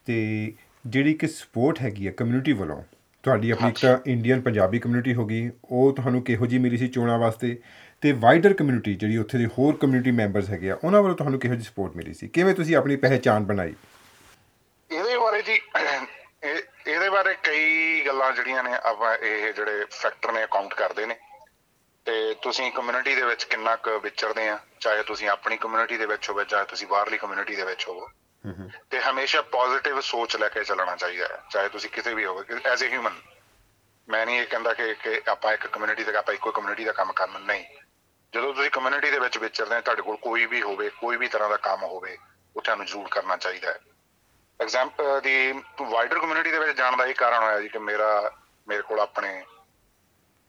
ਤੇ 0.05 0.53
ਜਿਹੜੀ 0.85 1.13
ਕਿ 1.13 1.27
ਸਪੋਰਟ 1.27 1.81
ਹੈਗੀ 1.81 2.07
ਹੈ 2.07 2.11
ਕਮਿਊਨਿਟੀ 2.11 2.53
ਵੱਲੋਂ 2.53 2.81
ਤੁਹਾਡੀ 3.23 3.49
ਆਪਣੀ 3.51 3.69
ਇੱਕ 3.69 3.79
ਤਾਂ 3.79 3.97
ਇੰਡੀਅਨ 4.07 4.41
ਪੰਜਾਬੀ 4.41 4.79
ਕਮਿਊਨਿਟੀ 4.79 5.13
ਹੋ 5.13 5.25
ਗਈ 5.25 5.49
ਉਹ 5.65 5.91
ਤੁਹਾਨੂੰ 5.93 6.21
ਕਿਹੋ 6.23 6.45
ਜੀ 6.45 6.57
ਮਿਲੀ 6.57 6.77
ਸੀ 6.77 6.87
ਚੋਣਾਂ 6.87 7.17
ਵਾਸਤੇ? 7.19 7.57
ਤੇ 8.03 8.11
ਵਾਈਡਰ 8.11 8.53
ਕਮਿਊਨਿਟੀ 8.53 8.93
ਜਿਹੜੀ 8.93 9.17
ਉੱਥੇ 9.17 9.37
ਦੇ 9.37 9.45
ਹੋਰ 9.57 9.77
ਕਮਿਊਨਿਟੀ 9.77 10.11
ਮੈਂਬਰਸ 10.11 10.49
ਹੈਗੇ 10.49 10.69
ਆ 10.71 10.77
ਉਹਨਾਂ 10.83 11.01
ਵੱਲੋਂ 11.01 11.15
ਤੁਹਾਨੂੰ 11.17 11.39
ਕਿਹੋ 11.39 11.55
ਜੀ 11.55 11.63
ਸਪੋਰਟ 11.63 11.95
ਮਿਲੀ 11.95 12.13
ਸੀ? 12.13 12.27
ਕਿਵੇਂ 12.27 12.53
ਤੁਸੀਂ 12.55 12.75
ਆਪਣੀ 12.75 12.95
ਪਹਿਚਾਣ 12.95 13.43
ਬਣਾਈ? 13.43 13.73
ਇਹਦੇ 14.89 15.17
ਬਾਰੇ 15.17 15.41
ਜੀ 15.41 15.59
ਇਹ 16.43 16.61
ਇਹਦੇ 16.87 17.09
ਬਾਰੇ 17.09 17.33
ਕਈ 17.43 18.05
ਗੱਲਾਂ 18.05 18.31
ਜਿਹੜੀਆਂ 18.33 18.63
ਨੇ 18.63 18.73
ਆਪਾਂ 18.83 19.15
ਇਹ 19.17 19.53
ਜਿਹੜੇ 19.53 19.85
ਫੈਕਟਰ 19.91 20.31
ਨੇ 20.31 20.43
ਅਕਾਊਂਟ 20.43 20.73
ਕਰਦੇ 20.73 21.05
ਨੇ। 21.05 21.15
ਤੇ 22.05 22.33
ਤੁਸੀਂ 22.41 22.71
ਕਮਿਊਨਿਟੀ 22.71 23.15
ਦੇ 23.15 23.21
ਵਿੱਚ 23.21 23.43
ਕਿੰਨਾ 23.43 23.75
ਕੁ 23.75 23.99
ਵਿਚਰਦੇ 23.99 24.47
ਆ 24.49 24.59
ਚਾਹੇ 24.79 25.03
ਤੁਸੀਂ 25.03 25.27
ਆਪਣੀ 25.29 25.57
ਕਮਿਊਨਿਟੀ 25.57 25.97
ਦੇ 25.97 26.05
ਵਿੱਚ 26.05 26.29
ਹੋਵੇ 26.29 26.45
ਚਾਹੇ 26.45 26.65
ਤੁਸੀਂ 26.65 26.87
ਬਾਹਰਲੀ 26.87 27.17
ਕਮਿਊਨਿਟੀ 27.17 27.55
ਦੇ 27.55 27.63
ਵਿੱਚ 27.63 27.87
ਹੋਵੋ। 27.87 28.07
ਤੇ 28.89 28.99
ਹਮੇਸ਼ਾ 28.99 29.41
ਪੋਜ਼ਿਟਿਵ 29.41 29.99
ਸੋਚ 30.01 30.35
ਲੈ 30.35 30.49
ਕੇ 30.49 30.63
ਚੱਲਣਾ 30.63 30.95
ਚਾਹੀਦਾ 30.95 31.27
ਹੈ 31.27 31.43
ਚਾਹੇ 31.49 31.69
ਤੁਸੀਂ 31.69 31.89
ਕਿਤੇ 31.89 32.13
ਵੀ 32.13 32.25
ਹੋਵੇ 32.25 32.59
ਐਜ਼ 32.65 32.83
ਅ 32.83 32.87
ਹਿਊਮਨ 32.87 33.21
ਮੈਂ 34.07 34.25
ਨਹੀਂ 34.25 34.39
ਇਹ 34.39 34.47
ਕਹਿੰਦਾ 34.47 34.73
ਕਿ 34.73 34.93
ਕਿ 34.93 35.21
ਆਪਾਂ 35.27 35.53
ਇੱਕ 35.53 35.67
ਕਮਿਊਨਿਟੀ 35.67 36.03
ਦਾ 36.03 36.19
ਆਪਾਂ 36.19 36.33
ਇੱਕੋ 36.33 36.51
ਕਮਿਊਨਿਟੀ 36.51 36.83
ਦਾ 36.85 36.91
ਕੰਮ 36.91 37.11
ਕਰਨਾ 37.11 37.39
ਨਹੀਂ। 37.39 37.65
ਜਦੋਂ 38.33 38.53
ਤੁਸੀਂ 38.53 38.69
ਕਮਿਊਨਿਟੀ 38.71 39.11
ਦੇ 39.11 39.19
ਵਿੱਚ 39.19 39.37
ਵਿਚਰਦੇ 39.37 39.75
ਆ 39.75 39.81
ਤੁਹਾਡੇ 39.81 40.01
ਕੋਲ 40.01 40.17
ਕੋਈ 40.17 40.45
ਵੀ 40.45 40.61
ਹੋਵੇ 40.61 40.89
ਕੋਈ 40.89 41.17
ਵੀ 41.17 41.27
ਤਰ੍ਹਾਂ 41.27 41.49
ਦਾ 41.49 41.57
ਕੰਮ 41.57 41.83
ਹੋਵੇ 41.83 42.17
ਉਹ 42.55 42.61
ਤੁਹਾਨੂੰ 42.61 42.85
ਜ਼ਰੂਰ 42.85 43.07
ਕਰਨਾ 43.07 43.37
ਚਾਹੀਦਾ 43.37 43.71
ਹੈ। 43.71 43.79
ਐਗਜ਼ਾਮਪਲ 44.61 45.21
ਦੀ 45.21 45.63
ਵਾਈਡਰ 45.81 46.19
ਕਮਿਊਨਿਟੀ 46.19 46.51
ਦੇ 46.51 46.59
ਵਿੱਚ 46.59 46.77
ਜਾਣ 46.77 46.97
ਦਾ 46.97 47.05
ਇਹ 47.05 47.15
ਕਾਰਨ 47.15 47.43
ਹੋਇਆ 47.43 47.59
ਜੀ 47.61 47.69
ਕਿ 47.69 47.79
ਮੇਰਾ 47.79 48.35
ਮੇਰੇ 48.67 48.81
ਕੋਲ 48.81 48.99
ਆਪਣੇ 48.99 49.45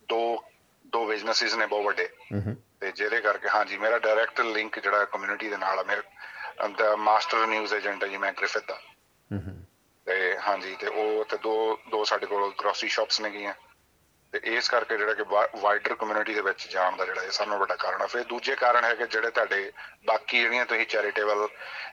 ਦੋ 0.09 0.45
ਦੋ 0.87 1.07
ਬਿਜ਼ਨੈਸਿਸ 1.07 1.55
ਨੇ 1.55 1.67
ਬਹੁਤ 1.67 1.85
ਵੱਡੇ। 1.85 2.09
ਹੂੰ 2.33 2.43
ਹੂੰ 2.47 2.57
ਤੇ 2.81 2.93
ਜਿਹਦੇ 2.93 3.21
ਕਰਕੇ 3.21 3.49
ਹਾਂਜੀ 3.49 3.79
ਮੇਰਾ 3.79 3.99
ਡਾਇਰੈਕਟ 3.99 4.41
ਲਿੰਕ 4.41 4.79
ਜਿਹੜਾ 4.79 5.05
ਕਮਿਊਨਿਟੀ 5.05 5.49
ਦੇ 5.49 5.57
ਨਾਲ 5.57 5.79
ਆ 5.79 5.83
ਮੇਰੇ 5.83 6.03
ਦਾ 6.77 6.95
ਮਾਸਟਰ 6.97 7.47
ਨਿਊਜ਼ 7.47 7.75
ਏਜੰਟ 7.75 8.03
ਹੈ 8.05 8.09
ਜੀ 8.09 8.17
ਮੈਂ 8.17 8.33
ਗ੍ਰਿਫਿਥ 8.33 8.65
ਦਾ। 8.69 8.79
ਤੇ 10.07 10.37
ਹਾਂਜੀ 10.39 10.75
ਤੇ 10.77 10.87
ਉਹ 10.87 11.25
ਤੇ 11.25 11.37
ਦੋ 11.37 11.55
ਦੋ 11.91 12.05
ਸਾਡੇ 12.05 12.27
ਕੋਲ 12.27 12.53
ਗਰੋਸਰੀ 12.61 12.89
ਸ਼ਾਪਸ 12.89 13.21
ਨੇ 13.21 13.31
ਗਈਆਂ 13.31 13.53
ਤੇ 14.33 14.41
ਇਸ 14.57 14.69
ਕਰਕੇ 14.69 14.97
ਜਿਹੜਾ 14.97 15.13
ਕਿ 15.15 15.23
ਵਾਈਡਰ 15.61 15.95
ਕਮਿਊਨਿਟੀ 15.95 16.35
ਦੇ 16.35 16.41
ਵਿੱਚ 16.41 16.67
ਜਾਣ 16.69 16.97
ਦਾ 16.97 17.05
ਜਿਹੜਾ 17.05 17.23
ਇਹ 17.23 17.31
ਸਭ 17.31 17.49
ਤੋਂ 17.49 17.59
ਵੱਡਾ 17.59 17.77
ਕਾਰਨ 17.77 18.01
ਹੈ 18.03 18.07
ਫਿਰ 18.07 18.25
ਦੂਜੇ 18.25 18.55
ਕਾਰਨ 18.57 18.85
ਹੈ 18.85 18.95
ਕਿ 18.95 19.07
ਜਿਹੜੇ 19.07 19.31
ਤੁਹਾਡੇ 19.31 19.73
ਬਾਕੀ 20.07 20.41
ਜਿਹੜੀਆਂ 20.41 20.65
ਤੁਸੀਂ 20.67 20.87
ਚੈਰੀਟੇਬਲ 20.87 21.49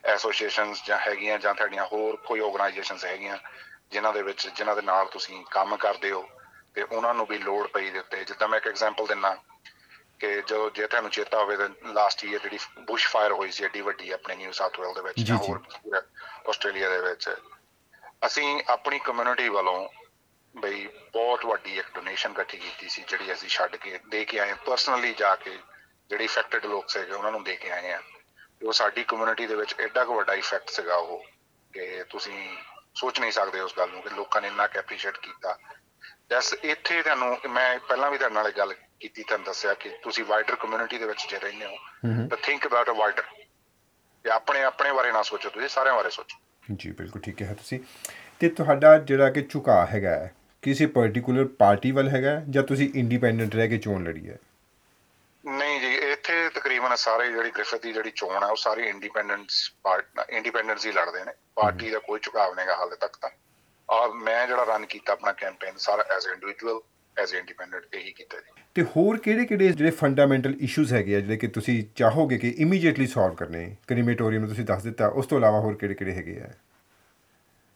ਐਸੋਸੀਏਸ਼ਨਸ 0.05 0.83
ਜਾਂ 0.85 0.97
ਹੈਗੀਆਂ 0.97 1.37
ਜਾਂ 1.39 1.53
ਤੁਹਾਡੀਆਂ 1.55 1.85
ਹੋਰ 1.85 2.15
ਕੋਈ 2.25 2.39
ਆਰਗੇਨਾਈਜੇਸ਼ਨਸ 2.39 3.05
ਹੈਗੀਆਂ 3.05 3.37
ਜਿਨ੍ਹਾਂ 3.91 4.13
ਦੇ 4.13 4.21
ਵਿੱਚ 4.21 4.47
ਜਿਨ੍ਹਾਂ 4.47 4.75
ਦੇ 4.75 4.81
ਨਾਲ 4.81 5.05
ਤੁਸੀਂ 5.07 5.43
ਕੰਮ 5.51 5.75
ਕਰਦੇ 5.77 6.11
ਹੋ 6.11 6.27
ਤੇ 6.75 6.81
ਉਹਨਾਂ 6.83 7.13
ਨੂੰ 7.13 7.25
ਵੀ 7.29 7.37
ਲੋੜ 7.37 7.67
ਪਈ 7.67 7.89
ਦੇ 7.89 7.99
ਉੱਤੇ। 7.99 8.23
ਜਿੱਦਾਂ 8.25 8.47
ਮੈਂ 8.47 8.57
ਇੱਕ 8.57 8.67
ਐਗਜ਼ਾਮਪਲ 8.67 9.07
ਦਿੰਨਾ। 9.07 9.35
ਕਿ 10.25 10.41
ਜਦੋਂ 10.41 10.69
ਜੇ 10.71 10.87
ਤੁਹਾਨੂੰ 10.87 11.11
ਚੇਤਾ 11.11 11.39
ਹੋਵੇ 11.39 11.57
ਤਾਂ 11.57 11.69
ਲਾਸਟ 11.93 12.23
ਈਅਰ 12.25 12.39
ਜਿਹੜੀ 12.39 12.59
ਬੁਸ਼ 12.79 13.07
ਫਾਇਰ 13.07 13.31
ਹੋਈ 13.31 13.51
ਸੀ 13.51 13.63
ਏਡੀ 13.63 13.81
ਵੱਡੀ 13.81 14.11
ਆਪਣੇ 14.11 14.35
ਨਿਊ 14.35 14.51
ਸਾਊਥ 14.51 14.79
ਵੇਲ 14.79 14.93
ਦੇ 14.93 15.01
ਵਿੱਚ। 15.01 15.31
ਹੋਰ 15.31 15.57
ਪੂਰੇ 15.57 16.01
ਆਸਟ੍ਰੇਲੀਆ 16.49 16.89
ਦੇ 16.89 16.97
ਵਿੱਚ 16.97 17.29
ਅਸੀਂ 18.25 18.63
ਆਪਣੀ 18.69 18.99
ਕਮਿਊਨਿਟੀ 18.99 19.49
ਵੱਲੋਂ 19.49 19.89
ਬਈ 20.55 20.87
ਬਹੁਤ 21.13 21.45
ਵੱਡੀ 21.45 21.77
ਇੱਕ 21.77 21.87
ਡੋਨੇਸ਼ਨ 21.95 22.31
ਇਕੱਠੀ 22.31 22.57
ਕੀਤੀ 22.57 22.89
ਸੀ 22.89 23.03
ਜਿਹੜੀ 23.07 23.33
ਅਸੀਂ 23.33 23.49
ਛੱਡ 23.49 23.75
ਕੇ 23.75 23.99
ਦੇ 24.09 24.25
ਕੇ 24.25 24.39
ਆਏ 24.39 24.53
ਪਰਸਨਲੀ 24.53 25.13
ਜਾ 25.13 25.35
ਕੇ 25.35 25.57
ਜਿਹੜੇ 26.09 26.23
ਇਫੈਕਟਡ 26.23 26.65
ਲੋਕ 26.65 26.89
ਸੀਗੇ 26.89 27.11
ਉਹਨਾਂ 27.11 27.31
ਨੂੰ 27.31 27.43
ਦੇ 27.43 27.55
ਕੇ 27.55 27.71
ਆਏ 27.71 27.91
ਆ 27.91 28.01
ਉਹ 28.63 28.73
ਸਾਡੀ 28.73 29.03
ਕਮਿਊਨਿਟੀ 29.03 29.47
ਦੇ 29.47 29.55
ਵਿੱਚ 29.55 29.75
ਐਡਾ 29.79 30.05
ਕੁ 30.05 30.15
ਵੱਡਾ 30.15 30.33
ਇਫੈਕਟ 30.33 30.69
ਸੀਗਾ 30.69 30.95
ਉਹ 30.95 31.23
ਕਿ 31.73 32.03
ਤੁਸੀਂ 32.09 32.57
ਸੋਚ 32.95 33.19
ਨਹੀਂ 33.19 33.31
ਸਕਦੇ 33.31 33.59
ਉਸ 33.59 33.73
ਗੱਲ 33.77 33.89
ਨੂੰ 33.89 34.01
ਕਿ 34.01 34.09
ਲੋਕਾਂ 34.09 34.41
ਨੇ 34.41 34.47
ਇੰਨਾ 34.47 34.63
ਐਪਰੀਸ਼ੀਏਟ 34.63 35.17
ਕੀਤਾ। 35.17 35.57
ਜਸ 36.31 36.53
ਇੱਥੇ 36.63 37.01
ਤੁਹਾਨੂੰ 37.01 37.37
ਮੈਂ 37.49 37.79
ਪਹਿਲਾਂ 37.79 38.11
ਵੀ 38.11 38.17
ਤੁਹਾਡੇ 38.17 38.35
ਨਾਲ 38.35 38.51
ਗੱਲ 38.51 38.73
ਕੀਤੀ 38.99 39.23
ਤੁਹਾਨੂੰ 39.23 39.45
ਦੱਸਿਆ 39.45 39.73
ਕਿ 39.73 39.89
ਤੁਸੀਂ 40.03 40.23
ਵਾਈਡਰ 40.25 40.55
ਕਮਿਊਨਿਟੀ 40.55 40.97
ਦੇ 40.97 41.05
ਵਿੱਚ 41.05 41.27
ਜੇ 41.29 41.39
ਰਹਿੰਦੇ 41.39 41.65
ਹੋ 41.65 42.27
ਤਾਂ 42.29 42.37
ਥਿੰਕ 42.43 42.67
ਅਬਾਊਟ 42.67 42.89
ਅ 42.89 42.93
ਵਾਈਡਰ 42.93 43.23
ਤੇ 44.25 44.29
ਆਪਣੇ 44.29 44.63
ਆਪਣੇ 44.63 44.91
ਬਾਰੇ 44.91 45.11
ਨਾ 45.11 45.21
ਸੋਚੋ 45.21 45.49
ਤੁਸੀਂ 45.49 45.67
ਸਾਰਿਆਂ 45.67 45.95
ਬਾਰੇ 45.95 46.09
ਸੋਚੋ। 46.09 46.37
ਜੀ 46.75 46.91
ਬਿਲਕੁਲ 46.91 47.21
ਠੀਕ 47.21 47.41
ਹੈ 47.41 47.53
ਤੁਸੀਂ। 47.53 47.79
ਤੇ 48.39 48.49
ਤੁਹਾਡਾ 48.49 48.97
ਜਿਹੜਾ 48.97 49.29
ਕਿ 49.29 49.41
ਝੁਕਾਅ 49.41 49.85
ਹੈਗਾ 49.85 50.29
ਕਿਸੇ 50.63 50.85
ਪਾਰਟਿਕੂਲਰ 50.85 51.45
ਪਾਰਟੀ 51.59 51.91
ਵੱਲ 51.91 52.09
ਹੈਗਾ 52.09 52.41
ਜਾਂ 52.49 52.63
ਤੁਸੀਂ 52.63 52.89
ਇੰਡੀਪੈਂਡੈਂਟ 52.95 53.55
ਰਹਿ 53.55 53.67
ਕੇ 53.67 53.77
ਚੋਣ 53.77 54.03
ਲੜੀ 54.03 54.29
ਹੈ? 54.29 54.37
ਨਹੀਂ 55.43 55.79
ਜੀ 55.79 55.93
ਇੱਥੇ 56.11 56.49
ਤਕਰੀਬਨ 56.49 56.95
ਸਾਰੇ 56.95 57.31
ਜਿਹੜੀ 57.31 57.51
ਗ੍ਰਿਫਿਥ 57.51 57.81
ਦੀ 57.81 57.93
ਜਿਹੜੀ 57.93 58.11
ਚੋਣ 58.15 58.43
ਹੈ 58.43 58.47
ਉਹ 58.47 58.55
ਸਾਰੀ 58.55 58.87
ਇੰਡੀਪੈਂਡੈਂਸ 58.87 59.71
ਪਾਰਟ 59.83 60.25
ਇੰਡੀਪੈਂਡੈਂਸ 60.29 60.85
ਹੀ 60.85 60.91
ਲੜਦੇ 60.91 61.23
ਨੇ। 61.23 61.31
ਪਾਰਟੀ 61.55 61.89
ਦਾ 61.89 61.99
ਕੋਈ 61.99 62.19
ਝੁਕਾਅ 62.23 62.53
ਨਹੀਂਗਾ 62.55 62.75
ਹਾਲੇ 62.75 62.95
ਤੱਕ 62.95 63.17
ਤਾਂ। 63.17 63.29
ਔਰ 63.89 64.13
ਮੈਂ 64.13 64.45
ਜਿਹੜਾ 64.47 64.63
ਰਨ 64.63 64.85
ਕੀਤਾ 64.85 65.13
ਆਪਣਾ 65.13 65.31
ਕੈਂਪੇਨ 65.33 65.75
ਸਾਰਾ 65.77 66.03
ਐਜ਼ 66.15 66.27
ਇੰਡੀਵਿਜੂਅਲ 66.27 66.79
ਐਜ਼ 67.17 67.33
ਇੰਡੀਪੈਂਡੈਂਟ 67.35 67.95
ਇਹੀ 67.95 68.11
ਕੀਤਾ 68.11 68.37
ਜੀ। 68.37 68.61
ਤੇ 68.75 68.83
ਹੋਰ 68.95 69.17
ਕਿਹੜੇ 69.17 69.45
ਕਿਹੜੇ 69.45 69.67
ਜਿਹੜੇ 69.67 69.91
ਫੰਡਾਮੈਂਟਲ 69.91 70.55
ਇਸ਼ੂਜ਼ 70.59 70.93
ਹੈਗੇ 70.93 71.15
ਆ 71.15 71.19
ਜਿਹੜੇ 71.19 71.37
ਕਿ 71.37 71.47
ਤੁਸੀਂ 71.47 71.83
ਚਾਹੋਗੇ 71.95 72.37
ਕਿ 72.37 72.49
ਇਮੀਡੀਏਟਲੀ 72.57 73.07
ਸੋਲਵ 73.07 73.35
ਕਰਨੇ 73.35 73.75
ਕ੍ਰੀਮੇਟੋਰੀਅਮ 73.87 74.41
ਨੂੰ 74.41 74.49
ਤੁਸੀਂ 74.49 74.65
ਦੱਸ 74.65 74.83
ਦਿੱਤਾ 74.83 75.07
ਉਸ 75.07 75.27
ਤੋਂ 75.27 75.37
ਇਲਾਵਾ 75.37 75.59
ਹੋਰ 75.59 75.75
ਕਿਹੜੇ 75.75 75.93
ਕਿਹੜੇ 75.93 76.13
ਹੈਗੇ 76.13 76.39
ਆ? 76.41 76.47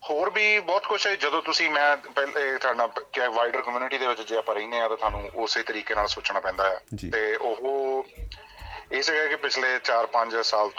ਹੋਰ 0.03 0.29
ਵੀ 0.29 0.59
ਬਹੁਤ 0.59 0.85
ਕੁਝ 0.85 1.05
ਹੈ 1.07 1.15
ਜਦੋਂ 1.15 1.41
ਤੁਸੀਂ 1.41 1.69
ਮੈਂ 1.69 1.95
ਪਹਿਲੇ 1.97 2.57
ਤੁਹਾਡਾ 2.57 2.87
ਕਿ 3.13 3.27
ਵਾਈਡਰ 3.27 3.61
ਕਮਿਊਨਿਟੀ 3.61 3.97
ਦੇ 3.97 4.07
ਵਿੱਚ 4.07 4.21
ਜੇ 4.21 4.37
ਆਪਾਂ 4.37 4.55
ਰਹਿੰਦੇ 4.55 4.79
ਆ 4.79 4.87
ਤਾਂ 4.87 4.97
ਤੁਹਾਨੂੰ 4.97 5.29
ਉਸੇ 5.35 5.63
ਤਰੀਕੇ 5.63 5.95
ਨਾਲ 5.95 6.07
ਸੋਚਣਾ 6.07 6.39
ਪੈਂਦਾ 6.39 6.67
ਆ। 6.67 6.79
ਤੇ 7.11 7.35
ਉਹ 7.35 8.05
ਇਹ 8.91 9.01
ਸੀਗਾ 9.01 9.25
ਕਿ 9.27 9.35
ਪਿਛਲੇ 9.35 9.77
4-5 9.83 10.41
ਸਾਲ 10.43 10.69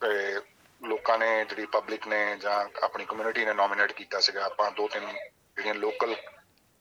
ਤੇ 0.00 0.38
ਲੋਕਾਂ 0.84 1.18
ਨੇ 1.18 1.44
ਜਿਹੜੀ 1.44 1.66
ਪਬਲਿਕ 1.66 2.08
ਨੇ 2.08 2.36
ਜਾਂ 2.36 2.84
ਆਪਣੀ 2.84 3.04
ਕਮਿਊਨਿਟੀ 3.04 3.44
ਨੇ 3.44 3.54
ਨੋਮੀਨੇਟ 3.54 3.92
ਕੀਤਾ 3.92 4.20
ਸੀਗਾ 4.20 4.44
ਆਪਾਂ 4.44 4.70
ਦੋ 4.70 4.88
ਤਿੰਨ 4.88 5.06
ਜਿਹੜੀਆਂ 5.56 5.74
ਲੋਕਲ 5.74 6.16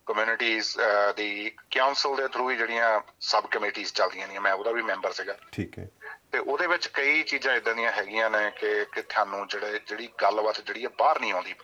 ਕਮਿਊਨਿਟੀਆਂ 0.05 1.13
ਦੀ 1.13 1.49
ਕਾਉਂਸਲ 1.49 2.15
ਦੇ 2.15 2.27
ਥਰੂ 2.27 2.49
ਹੀ 2.49 2.55
ਜਿਹੜੀਆਂ 2.55 3.01
ਸਬ 3.21 3.47
ਕਮੇਟੀਆਂ 3.47 3.87
ਚੱਲਦੀਆਂ 3.87 4.27
ਨੇ 4.27 4.39
ਮੈਂ 4.39 4.53
ਉਹਦਾ 4.53 4.71
ਵੀ 4.71 4.81
ਮੈਂਬਰ 4.81 5.11
ਸੀਗਾ। 5.11 5.37
ਠੀਕ 5.51 5.79
ਹੈ। 5.79 5.89
ਤੇ 6.31 6.37
ਉਹਦੇ 6.37 6.67
ਵਿੱਚ 6.67 6.87
ਕਈ 6.87 7.23
ਚੀਜ਼ਾਂ 7.23 7.55
ਇਦਾਂ 7.55 7.75
ਦੀਆਂ 7.75 7.91
ਹੈਗੀਆਂ 7.91 8.29
ਨੇ 8.29 8.51
ਕਿ 8.51 8.85
ਕਿ 8.91 9.01
ਤੁਹਾਨੂੰ 9.01 9.47
ਜਿਹੜੇ 9.47 9.79
ਜਿਹੜੀ 9.87 10.09
ਗੱਲਬਾਤ 10.21 10.61
ਜਿਹੜੀ 10.61 10.85
ਆ 10.85 10.89
ਬਾਹਰ 10.99 11.19
ਨਹੀਂ 11.19 11.33
ਆਉਂਦੀ। 11.33 11.55